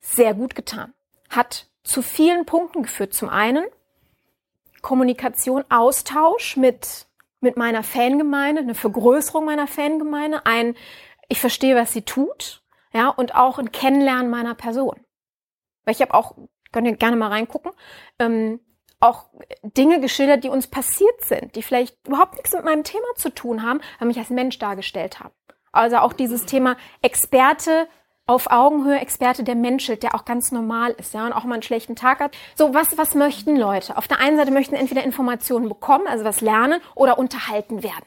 sehr 0.00 0.34
gut 0.34 0.54
getan. 0.54 0.94
Hat 1.30 1.66
zu 1.82 2.02
vielen 2.02 2.46
Punkten 2.46 2.82
geführt. 2.82 3.14
Zum 3.14 3.28
einen 3.28 3.64
Kommunikation, 4.82 5.64
Austausch 5.68 6.56
mit 6.56 7.06
mit 7.42 7.56
meiner 7.56 7.82
Fangemeinde, 7.82 8.62
eine 8.62 8.74
Vergrößerung 8.74 9.44
meiner 9.44 9.66
Fangemeinde, 9.66 10.46
ein, 10.46 10.76
ich 11.28 11.40
verstehe, 11.40 11.74
was 11.74 11.92
sie 11.92 12.02
tut, 12.02 12.62
ja, 12.92 13.08
und 13.08 13.34
auch 13.34 13.58
ein 13.58 13.72
Kennenlernen 13.72 14.30
meiner 14.30 14.54
Person. 14.54 15.00
Weil 15.84 15.94
ich 15.94 16.00
habe 16.00 16.14
auch, 16.14 16.36
könnt 16.70 16.86
ihr 16.86 16.96
gerne 16.96 17.16
mal 17.16 17.28
reingucken, 17.28 17.72
ähm, 18.20 18.60
auch 19.02 19.26
Dinge 19.62 20.00
geschildert, 20.00 20.44
die 20.44 20.48
uns 20.48 20.66
passiert 20.66 21.24
sind, 21.24 21.56
die 21.56 21.62
vielleicht 21.62 22.06
überhaupt 22.06 22.34
nichts 22.34 22.52
mit 22.52 22.64
meinem 22.64 22.84
Thema 22.84 23.06
zu 23.16 23.30
tun 23.34 23.62
haben, 23.62 23.80
aber 23.98 24.06
mich 24.06 24.18
als 24.18 24.30
Mensch 24.30 24.58
dargestellt 24.58 25.20
haben. 25.20 25.34
Also 25.72 25.96
auch 25.96 26.12
dieses 26.12 26.46
Thema 26.46 26.76
Experte 27.00 27.88
auf 28.26 28.50
Augenhöhe 28.50 29.00
Experte, 29.00 29.42
der 29.42 29.56
menschelt, 29.56 30.02
der 30.02 30.14
auch 30.14 30.24
ganz 30.24 30.52
normal 30.52 30.92
ist, 30.92 31.12
ja, 31.12 31.26
und 31.26 31.32
auch 31.32 31.44
mal 31.44 31.54
einen 31.54 31.62
schlechten 31.62 31.96
Tag 31.96 32.20
hat. 32.20 32.36
So, 32.54 32.72
was, 32.72 32.96
was 32.96 33.14
möchten 33.14 33.56
Leute? 33.56 33.96
Auf 33.96 34.06
der 34.06 34.20
einen 34.20 34.36
Seite 34.36 34.52
möchten 34.52 34.76
entweder 34.76 35.02
Informationen 35.02 35.68
bekommen, 35.68 36.06
also 36.06 36.24
was 36.24 36.40
lernen, 36.40 36.80
oder 36.94 37.18
unterhalten 37.18 37.82
werden. 37.82 38.06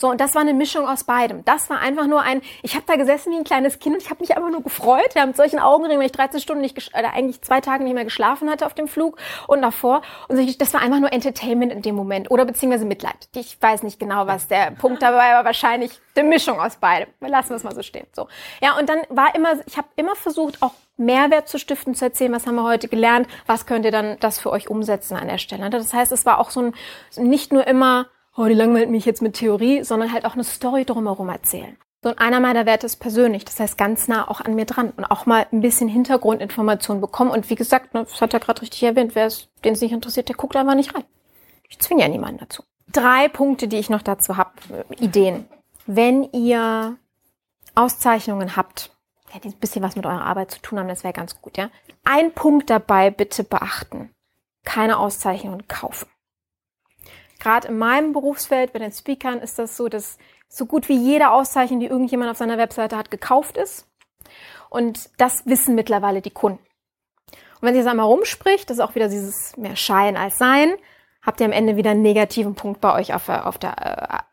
So, 0.00 0.08
und 0.08 0.20
das 0.20 0.34
war 0.34 0.40
eine 0.40 0.54
Mischung 0.54 0.88
aus 0.88 1.04
beidem. 1.04 1.44
Das 1.44 1.68
war 1.68 1.78
einfach 1.80 2.06
nur 2.06 2.22
ein, 2.22 2.40
ich 2.62 2.74
habe 2.74 2.84
da 2.86 2.96
gesessen 2.96 3.32
wie 3.32 3.36
ein 3.36 3.44
kleines 3.44 3.78
Kind 3.78 3.96
und 3.96 4.02
ich 4.02 4.08
habe 4.08 4.20
mich 4.20 4.34
einfach 4.34 4.50
nur 4.50 4.62
gefreut. 4.62 5.14
Ja, 5.14 5.26
mit 5.26 5.36
solchen 5.36 5.58
Augenringen, 5.58 5.98
weil 5.98 6.06
ich 6.06 6.12
13 6.12 6.40
Stunden 6.40 6.62
nicht, 6.62 6.76
oder 6.98 7.12
eigentlich 7.12 7.42
zwei 7.42 7.60
Tage 7.60 7.84
nicht 7.84 7.92
mehr 7.92 8.04
geschlafen 8.04 8.48
hatte 8.48 8.64
auf 8.64 8.72
dem 8.72 8.88
Flug 8.88 9.18
und 9.46 9.60
davor. 9.60 10.00
Und 10.28 10.60
das 10.60 10.72
war 10.72 10.80
einfach 10.80 11.00
nur 11.00 11.12
Entertainment 11.12 11.70
in 11.70 11.82
dem 11.82 11.94
Moment 11.96 12.30
oder 12.30 12.46
beziehungsweise 12.46 12.86
Mitleid. 12.86 13.28
Ich 13.34 13.60
weiß 13.60 13.82
nicht 13.82 14.00
genau, 14.00 14.26
was 14.26 14.48
der 14.48 14.70
Punkt 14.70 15.02
dabei 15.02 15.34
war. 15.34 15.44
Wahrscheinlich 15.44 15.90
eine 16.16 16.26
Mischung 16.26 16.58
aus 16.58 16.76
beidem. 16.76 17.08
Lassen 17.20 17.50
wir 17.50 17.56
es 17.56 17.64
mal 17.64 17.74
so 17.74 17.82
stehen. 17.82 18.06
So. 18.12 18.26
Ja, 18.62 18.78
und 18.78 18.88
dann 18.88 19.00
war 19.10 19.34
immer, 19.34 19.52
ich 19.66 19.76
habe 19.76 19.88
immer 19.96 20.16
versucht, 20.16 20.62
auch 20.62 20.72
Mehrwert 20.96 21.48
zu 21.48 21.58
stiften, 21.58 21.94
zu 21.94 22.06
erzählen, 22.06 22.32
was 22.32 22.46
haben 22.46 22.54
wir 22.54 22.64
heute 22.64 22.88
gelernt, 22.88 23.26
was 23.46 23.66
könnt 23.66 23.84
ihr 23.84 23.90
dann 23.90 24.16
das 24.20 24.38
für 24.38 24.50
euch 24.50 24.70
umsetzen 24.70 25.16
an 25.16 25.28
der 25.28 25.38
Stelle. 25.38 25.68
Das 25.68 25.92
heißt, 25.92 26.12
es 26.12 26.24
war 26.24 26.38
auch 26.38 26.50
so 26.50 26.60
ein, 26.60 26.74
nicht 27.16 27.52
nur 27.52 27.66
immer 27.66 28.06
oh, 28.36 28.46
die 28.46 28.54
langweilt 28.54 28.90
mich 28.90 29.04
jetzt 29.04 29.22
mit 29.22 29.34
Theorie, 29.34 29.84
sondern 29.84 30.12
halt 30.12 30.24
auch 30.24 30.34
eine 30.34 30.44
Story 30.44 30.84
drumherum 30.84 31.28
erzählen. 31.28 31.76
So, 32.02 32.10
und 32.10 32.18
einer 32.18 32.40
meiner 32.40 32.64
Werte 32.64 32.86
ist 32.86 32.96
persönlich, 32.96 33.44
das 33.44 33.60
heißt 33.60 33.76
ganz 33.76 34.08
nah 34.08 34.26
auch 34.26 34.40
an 34.40 34.54
mir 34.54 34.64
dran 34.64 34.90
und 34.96 35.04
auch 35.04 35.26
mal 35.26 35.46
ein 35.52 35.60
bisschen 35.60 35.88
Hintergrundinformationen 35.88 37.00
bekommen. 37.00 37.30
Und 37.30 37.50
wie 37.50 37.56
gesagt, 37.56 37.92
ne, 37.92 38.04
das 38.04 38.20
hat 38.22 38.32
er 38.32 38.40
gerade 38.40 38.62
richtig 38.62 38.82
erwähnt, 38.82 39.14
wer 39.14 39.26
es, 39.26 39.48
den 39.64 39.74
es 39.74 39.82
nicht 39.82 39.92
interessiert, 39.92 40.28
der 40.28 40.36
guckt 40.36 40.56
einfach 40.56 40.74
nicht 40.74 40.94
rein. 40.94 41.04
Ich 41.68 41.78
zwinge 41.78 42.02
ja 42.02 42.08
niemanden 42.08 42.38
dazu. 42.38 42.62
Drei 42.90 43.28
Punkte, 43.28 43.68
die 43.68 43.76
ich 43.76 43.90
noch 43.90 44.02
dazu 44.02 44.38
habe, 44.38 44.52
äh, 44.90 45.04
Ideen. 45.04 45.46
Wenn 45.86 46.24
ihr 46.32 46.96
Auszeichnungen 47.74 48.56
habt, 48.56 48.96
die 49.44 49.48
ein 49.48 49.58
bisschen 49.58 49.82
was 49.82 49.94
mit 49.94 50.06
eurer 50.06 50.24
Arbeit 50.24 50.50
zu 50.50 50.60
tun 50.60 50.78
haben, 50.78 50.88
das 50.88 51.04
wäre 51.04 51.12
ganz 51.12 51.40
gut, 51.40 51.58
ja. 51.58 51.70
Ein 52.02 52.32
Punkt 52.32 52.70
dabei 52.70 53.10
bitte 53.10 53.44
beachten. 53.44 54.10
Keine 54.64 54.98
Auszeichnungen 54.98 55.68
kaufen. 55.68 56.08
Gerade 57.40 57.68
in 57.68 57.78
meinem 57.78 58.12
Berufsfeld, 58.12 58.72
bei 58.72 58.78
den 58.78 58.92
Speakern, 58.92 59.40
ist 59.40 59.58
das 59.58 59.76
so, 59.76 59.88
dass 59.88 60.18
so 60.48 60.66
gut 60.66 60.88
wie 60.88 60.96
jede 60.96 61.30
Auszeichnung, 61.30 61.80
die 61.80 61.86
irgendjemand 61.86 62.30
auf 62.30 62.36
seiner 62.36 62.58
Webseite 62.58 62.96
hat, 62.96 63.10
gekauft 63.10 63.56
ist. 63.56 63.86
Und 64.68 65.10
das 65.18 65.46
wissen 65.46 65.74
mittlerweile 65.74 66.20
die 66.20 66.30
Kunden. 66.30 66.64
Und 67.32 67.66
wenn 67.66 67.74
sich 67.74 67.82
das 67.82 67.90
einmal 67.90 68.06
rumspricht, 68.06 68.70
das 68.70 68.78
ist 68.78 68.82
auch 68.82 68.94
wieder 68.94 69.08
dieses 69.08 69.56
mehr 69.56 69.76
Schein 69.76 70.16
als 70.16 70.38
Sein, 70.38 70.74
habt 71.22 71.40
ihr 71.40 71.46
am 71.46 71.52
Ende 71.52 71.76
wieder 71.76 71.90
einen 71.90 72.02
negativen 72.02 72.54
Punkt 72.54 72.80
bei 72.80 72.94
euch 72.94 73.12
auf 73.14 73.26
der, 73.26 73.46
auf 73.46 73.58
der 73.58 74.24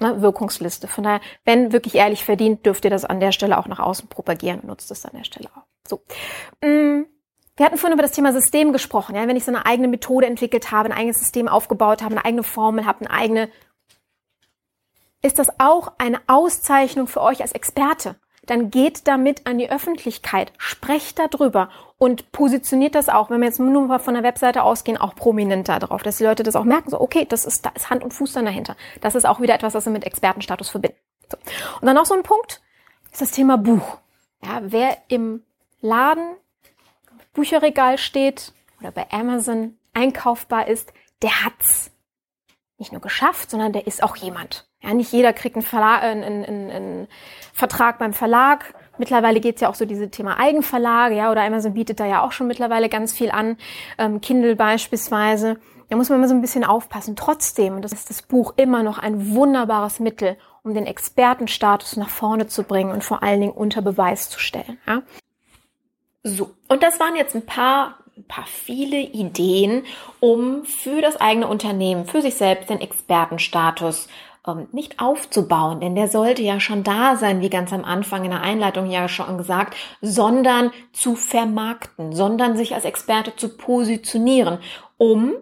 äh, 0.00 0.04
ne, 0.04 0.20
Wirkungsliste. 0.22 0.88
Von 0.88 1.04
daher, 1.04 1.20
wenn 1.44 1.72
wirklich 1.72 1.94
ehrlich 1.94 2.24
verdient, 2.24 2.66
dürft 2.66 2.84
ihr 2.84 2.90
das 2.90 3.04
an 3.04 3.20
der 3.20 3.32
Stelle 3.32 3.58
auch 3.58 3.66
nach 3.66 3.78
außen 3.78 4.08
propagieren 4.08 4.60
und 4.60 4.68
nutzt 4.68 4.90
es 4.90 5.04
an 5.04 5.16
der 5.16 5.24
Stelle 5.24 5.48
auch. 5.54 5.62
So. 5.86 6.02
Mm. 6.66 7.06
Wir 7.56 7.64
hatten 7.64 7.78
vorhin 7.78 7.94
über 7.94 8.02
das 8.02 8.12
Thema 8.12 8.32
System 8.32 8.72
gesprochen. 8.72 9.14
Ja? 9.14 9.26
Wenn 9.26 9.36
ich 9.36 9.44
so 9.44 9.50
eine 9.50 9.64
eigene 9.64 9.88
Methode 9.88 10.26
entwickelt 10.26 10.70
habe, 10.70 10.90
ein 10.90 10.96
eigenes 10.96 11.18
System 11.18 11.48
aufgebaut 11.48 12.02
habe, 12.02 12.14
eine 12.14 12.24
eigene 12.24 12.42
Formel 12.42 12.84
habe, 12.84 13.00
eine 13.00 13.10
eigene, 13.10 13.48
ist 15.22 15.38
das 15.38 15.48
auch 15.58 15.92
eine 15.98 16.20
Auszeichnung 16.26 17.06
für 17.06 17.22
euch 17.22 17.40
als 17.40 17.52
Experte. 17.52 18.16
dann 18.46 18.70
geht 18.70 19.08
damit 19.08 19.44
an 19.44 19.58
die 19.58 19.70
Öffentlichkeit, 19.70 20.52
sprecht 20.56 21.18
darüber 21.18 21.68
und 21.98 22.30
positioniert 22.30 22.94
das 22.94 23.08
auch, 23.08 23.28
wenn 23.28 23.40
wir 23.40 23.48
jetzt 23.48 23.58
nur 23.58 23.88
mal 23.88 23.98
von 23.98 24.14
der 24.14 24.22
Webseite 24.22 24.62
ausgehen, 24.62 24.96
auch 24.96 25.16
prominenter 25.16 25.80
drauf, 25.80 26.04
dass 26.04 26.18
die 26.18 26.24
Leute 26.24 26.44
das 26.44 26.54
auch 26.54 26.62
merken, 26.62 26.90
so 26.90 27.00
okay, 27.00 27.26
das 27.28 27.44
ist, 27.44 27.66
da 27.66 27.70
ist 27.74 27.90
Hand 27.90 28.04
und 28.04 28.14
Fuß 28.14 28.34
dann 28.34 28.44
dahinter. 28.44 28.76
Das 29.00 29.16
ist 29.16 29.24
auch 29.24 29.40
wieder 29.40 29.54
etwas, 29.54 29.74
was 29.74 29.84
wir 29.84 29.92
mit 29.92 30.04
Expertenstatus 30.04 30.68
verbinden. 30.68 30.98
So. 31.28 31.38
Und 31.80 31.86
dann 31.86 31.96
noch 31.96 32.06
so 32.06 32.14
ein 32.14 32.22
Punkt, 32.22 32.62
ist 33.10 33.20
das 33.20 33.32
Thema 33.32 33.58
Buch. 33.58 33.98
Ja, 34.44 34.60
wer 34.62 34.96
im 35.08 35.42
Laden, 35.80 36.36
Bücherregal 37.36 37.98
steht 37.98 38.52
oder 38.80 38.90
bei 38.90 39.06
Amazon 39.10 39.76
einkaufbar 39.94 40.66
ist, 40.66 40.92
der 41.22 41.44
hat's 41.44 41.92
nicht 42.78 42.92
nur 42.92 43.00
geschafft, 43.00 43.50
sondern 43.50 43.72
der 43.72 43.86
ist 43.86 44.02
auch 44.02 44.16
jemand. 44.16 44.68
Ja, 44.82 44.92
nicht 44.92 45.12
jeder 45.12 45.32
kriegt 45.32 45.56
einen, 45.56 45.64
Verlag, 45.64 46.02
äh, 46.02 46.06
einen, 46.06 46.44
einen, 46.44 46.70
einen 46.70 47.08
Vertrag 47.52 47.98
beim 47.98 48.12
Verlag. 48.12 48.74
Mittlerweile 48.98 49.40
geht's 49.40 49.60
ja 49.60 49.68
auch 49.68 49.74
so 49.74 49.84
diese 49.84 50.10
Thema 50.10 50.38
Eigenverlage, 50.38 51.16
ja, 51.16 51.30
oder 51.30 51.42
Amazon 51.42 51.74
bietet 51.74 52.00
da 52.00 52.06
ja 52.06 52.22
auch 52.22 52.32
schon 52.32 52.46
mittlerweile 52.46 52.88
ganz 52.88 53.12
viel 53.12 53.30
an, 53.30 53.56
ähm, 53.98 54.20
Kindle 54.20 54.56
beispielsweise. 54.56 55.58
Da 55.88 55.96
muss 55.96 56.08
man 56.08 56.18
immer 56.18 56.28
so 56.28 56.34
ein 56.34 56.40
bisschen 56.40 56.64
aufpassen. 56.64 57.16
Trotzdem, 57.16 57.76
und 57.76 57.82
das 57.82 57.92
ist 57.92 58.10
das 58.10 58.22
Buch 58.22 58.54
immer 58.56 58.82
noch 58.82 58.98
ein 58.98 59.34
wunderbares 59.34 60.00
Mittel, 60.00 60.36
um 60.62 60.74
den 60.74 60.86
Expertenstatus 60.86 61.96
nach 61.96 62.08
vorne 62.08 62.48
zu 62.48 62.64
bringen 62.64 62.90
und 62.90 63.04
vor 63.04 63.22
allen 63.22 63.40
Dingen 63.40 63.52
unter 63.52 63.82
Beweis 63.82 64.28
zu 64.28 64.40
stellen. 64.40 64.78
Ja? 64.86 65.02
So, 66.28 66.50
und 66.68 66.82
das 66.82 66.98
waren 66.98 67.14
jetzt 67.14 67.36
ein 67.36 67.46
paar 67.46 67.98
ein 68.16 68.24
paar 68.24 68.46
viele 68.46 68.98
Ideen, 68.98 69.84
um 70.20 70.64
für 70.64 71.02
das 71.02 71.16
eigene 71.16 71.46
Unternehmen, 71.46 72.06
für 72.06 72.22
sich 72.22 72.34
selbst 72.34 72.70
den 72.70 72.80
Expertenstatus 72.80 74.08
ähm, 74.46 74.68
nicht 74.72 75.00
aufzubauen, 75.00 75.80
denn 75.80 75.94
der 75.94 76.08
sollte 76.08 76.42
ja 76.42 76.58
schon 76.58 76.82
da 76.82 77.16
sein, 77.16 77.42
wie 77.42 77.50
ganz 77.50 77.72
am 77.74 77.84
Anfang 77.84 78.24
in 78.24 78.30
der 78.30 78.40
Einleitung 78.40 78.90
ja 78.90 79.06
schon 79.08 79.36
gesagt, 79.36 79.76
sondern 80.00 80.72
zu 80.92 81.14
vermarkten, 81.14 82.12
sondern 82.12 82.56
sich 82.56 82.74
als 82.74 82.86
Experte 82.86 83.36
zu 83.36 83.56
positionieren, 83.56 84.58
um, 84.96 85.34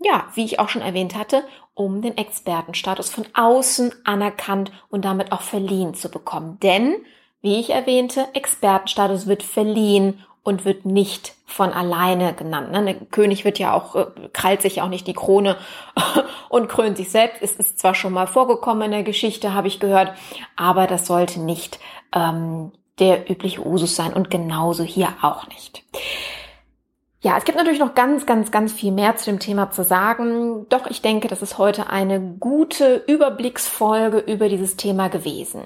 ja, 0.00 0.28
wie 0.34 0.44
ich 0.44 0.60
auch 0.60 0.68
schon 0.68 0.82
erwähnt 0.82 1.16
hatte, 1.16 1.42
um 1.74 2.00
den 2.00 2.16
Expertenstatus 2.16 3.10
von 3.10 3.26
außen 3.34 3.92
anerkannt 4.04 4.70
und 4.88 5.04
damit 5.04 5.32
auch 5.32 5.42
verliehen 5.42 5.94
zu 5.94 6.10
bekommen. 6.10 6.58
Denn, 6.62 6.94
wie 7.40 7.60
ich 7.60 7.70
erwähnte, 7.70 8.28
Expertenstatus 8.34 9.26
wird 9.26 9.42
verliehen 9.42 10.24
und 10.42 10.64
wird 10.64 10.84
nicht 10.84 11.34
von 11.46 11.72
alleine 11.72 12.34
genannt. 12.34 12.72
Ne? 12.72 12.84
Der 12.84 12.94
König 12.94 13.44
wird 13.44 13.58
ja 13.58 13.74
auch, 13.74 13.96
äh, 13.96 14.06
krallt 14.32 14.62
sich 14.62 14.76
ja 14.76 14.84
auch 14.84 14.88
nicht 14.88 15.06
die 15.06 15.14
Krone 15.14 15.56
und 16.48 16.68
krönt 16.68 16.96
sich 16.96 17.10
selbst. 17.10 17.42
Es 17.42 17.56
ist 17.56 17.78
zwar 17.78 17.94
schon 17.94 18.12
mal 18.12 18.26
vorgekommen 18.26 18.84
in 18.84 18.90
der 18.92 19.02
Geschichte, 19.02 19.54
habe 19.54 19.68
ich 19.68 19.80
gehört, 19.80 20.12
aber 20.56 20.86
das 20.86 21.06
sollte 21.06 21.40
nicht 21.40 21.78
ähm, 22.14 22.72
der 22.98 23.30
übliche 23.30 23.64
Usus 23.64 23.96
sein 23.96 24.12
und 24.12 24.30
genauso 24.30 24.84
hier 24.84 25.08
auch 25.22 25.46
nicht. 25.48 25.84
Ja, 27.20 27.36
es 27.36 27.44
gibt 27.44 27.58
natürlich 27.58 27.80
noch 27.80 27.94
ganz, 27.94 28.26
ganz, 28.26 28.50
ganz 28.50 28.72
viel 28.72 28.92
mehr 28.92 29.16
zu 29.16 29.26
dem 29.26 29.40
Thema 29.40 29.70
zu 29.70 29.82
sagen. 29.82 30.66
Doch 30.68 30.86
ich 30.86 31.02
denke, 31.02 31.26
das 31.28 31.42
ist 31.42 31.58
heute 31.58 31.90
eine 31.90 32.20
gute 32.20 33.02
Überblicksfolge 33.06 34.18
über 34.18 34.48
dieses 34.48 34.76
Thema 34.76 35.08
gewesen. 35.08 35.62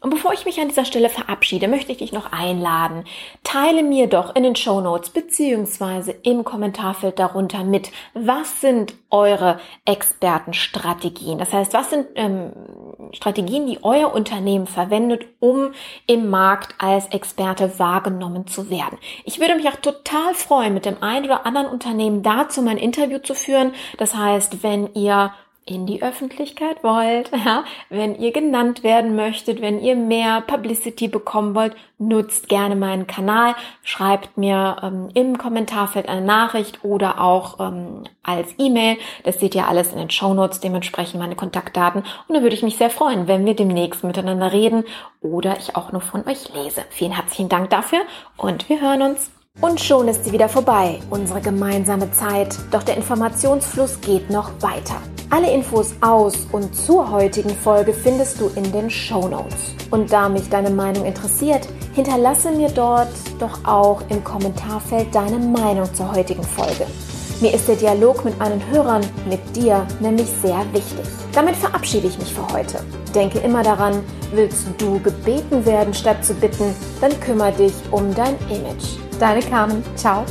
Und 0.00 0.10
bevor 0.10 0.32
ich 0.32 0.44
mich 0.44 0.60
an 0.60 0.68
dieser 0.68 0.84
Stelle 0.84 1.08
verabschiede, 1.08 1.66
möchte 1.66 1.90
ich 1.90 1.98
dich 1.98 2.12
noch 2.12 2.30
einladen. 2.30 3.04
Teile 3.42 3.82
mir 3.82 4.06
doch 4.06 4.36
in 4.36 4.44
den 4.44 4.54
Show 4.54 4.80
Notes 4.80 5.10
beziehungsweise 5.10 6.12
im 6.22 6.44
Kommentarfeld 6.44 7.18
darunter 7.18 7.64
mit, 7.64 7.90
was 8.14 8.60
sind 8.60 8.94
eure 9.10 9.58
Expertenstrategien? 9.86 11.38
Das 11.38 11.52
heißt, 11.52 11.72
was 11.72 11.90
sind 11.90 12.06
ähm, 12.14 12.52
Strategien, 13.12 13.66
die 13.66 13.82
euer 13.82 14.14
Unternehmen 14.14 14.68
verwendet, 14.68 15.26
um 15.40 15.72
im 16.06 16.30
Markt 16.30 16.74
als 16.78 17.08
Experte 17.08 17.78
wahrgenommen 17.78 18.46
zu 18.46 18.70
werden? 18.70 18.98
Ich 19.24 19.40
würde 19.40 19.56
mich 19.56 19.68
auch 19.68 19.76
total 19.76 20.34
freuen, 20.34 20.74
mit 20.74 20.84
dem 20.84 21.02
einen 21.02 21.24
oder 21.24 21.44
anderen 21.44 21.66
Unternehmen 21.66 22.22
dazu 22.22 22.62
mein 22.62 22.78
Interview 22.78 23.18
zu 23.18 23.34
führen. 23.34 23.72
Das 23.96 24.14
heißt, 24.14 24.62
wenn 24.62 24.94
ihr 24.94 25.32
in 25.68 25.86
die 25.86 26.02
Öffentlichkeit 26.02 26.82
wollt, 26.82 27.30
ja, 27.44 27.64
wenn 27.90 28.18
ihr 28.18 28.32
genannt 28.32 28.82
werden 28.82 29.16
möchtet, 29.16 29.60
wenn 29.60 29.80
ihr 29.80 29.96
mehr 29.96 30.40
Publicity 30.40 31.08
bekommen 31.08 31.54
wollt, 31.54 31.76
nutzt 31.98 32.48
gerne 32.48 32.76
meinen 32.76 33.06
Kanal, 33.06 33.54
schreibt 33.82 34.38
mir 34.38 34.76
ähm, 34.82 35.08
im 35.14 35.36
Kommentarfeld 35.36 36.08
eine 36.08 36.24
Nachricht 36.24 36.84
oder 36.84 37.20
auch 37.20 37.60
ähm, 37.60 38.04
als 38.22 38.54
E-Mail. 38.58 38.96
Das 39.24 39.40
seht 39.40 39.54
ihr 39.54 39.68
alles 39.68 39.92
in 39.92 39.98
den 39.98 40.10
Show 40.10 40.32
Notes, 40.34 40.60
dementsprechend 40.60 41.20
meine 41.20 41.36
Kontaktdaten. 41.36 42.04
Und 42.28 42.34
da 42.34 42.42
würde 42.42 42.54
ich 42.54 42.62
mich 42.62 42.76
sehr 42.76 42.90
freuen, 42.90 43.28
wenn 43.28 43.44
wir 43.46 43.54
demnächst 43.54 44.04
miteinander 44.04 44.52
reden 44.52 44.84
oder 45.20 45.58
ich 45.58 45.76
auch 45.76 45.92
nur 45.92 46.00
von 46.00 46.26
euch 46.26 46.52
lese. 46.54 46.84
Vielen 46.90 47.12
herzlichen 47.12 47.48
Dank 47.48 47.70
dafür 47.70 48.00
und 48.36 48.68
wir 48.68 48.80
hören 48.80 49.02
uns. 49.02 49.37
Und 49.60 49.80
schon 49.80 50.06
ist 50.06 50.24
sie 50.24 50.30
wieder 50.30 50.48
vorbei, 50.48 51.00
unsere 51.10 51.40
gemeinsame 51.40 52.12
Zeit. 52.12 52.56
Doch 52.70 52.84
der 52.84 52.96
Informationsfluss 52.96 54.00
geht 54.00 54.30
noch 54.30 54.50
weiter. 54.60 54.96
Alle 55.30 55.52
Infos 55.52 55.94
aus 56.00 56.46
und 56.52 56.74
zur 56.74 57.10
heutigen 57.10 57.50
Folge 57.50 57.92
findest 57.92 58.40
du 58.40 58.50
in 58.54 58.70
den 58.70 58.88
Show 58.88 59.26
Notes. 59.26 59.74
Und 59.90 60.12
da 60.12 60.28
mich 60.28 60.48
deine 60.48 60.70
Meinung 60.70 61.04
interessiert, 61.04 61.68
hinterlasse 61.92 62.52
mir 62.52 62.68
dort 62.68 63.08
doch 63.40 63.64
auch 63.64 64.00
im 64.08 64.22
Kommentarfeld 64.22 65.12
deine 65.12 65.38
Meinung 65.38 65.92
zur 65.92 66.14
heutigen 66.14 66.44
Folge. 66.44 66.86
Mir 67.40 67.54
ist 67.54 67.68
der 67.68 67.76
Dialog 67.76 68.24
mit 68.24 68.36
meinen 68.40 68.60
Hörern, 68.68 69.06
mit 69.28 69.54
dir, 69.54 69.86
nämlich 70.00 70.26
sehr 70.42 70.64
wichtig. 70.72 71.06
Damit 71.32 71.54
verabschiede 71.54 72.08
ich 72.08 72.18
mich 72.18 72.34
für 72.34 72.46
heute. 72.52 72.80
Denke 73.14 73.38
immer 73.38 73.62
daran, 73.62 74.02
willst 74.32 74.66
du 74.78 74.98
gebeten 74.98 75.64
werden 75.64 75.94
statt 75.94 76.24
zu 76.24 76.34
bitten, 76.34 76.74
dann 77.00 77.18
kümmere 77.20 77.52
dich 77.52 77.74
um 77.92 78.12
dein 78.12 78.34
Image. 78.50 78.98
Deine 79.20 79.40
Carmen. 79.40 79.84
Ciao. 79.94 80.24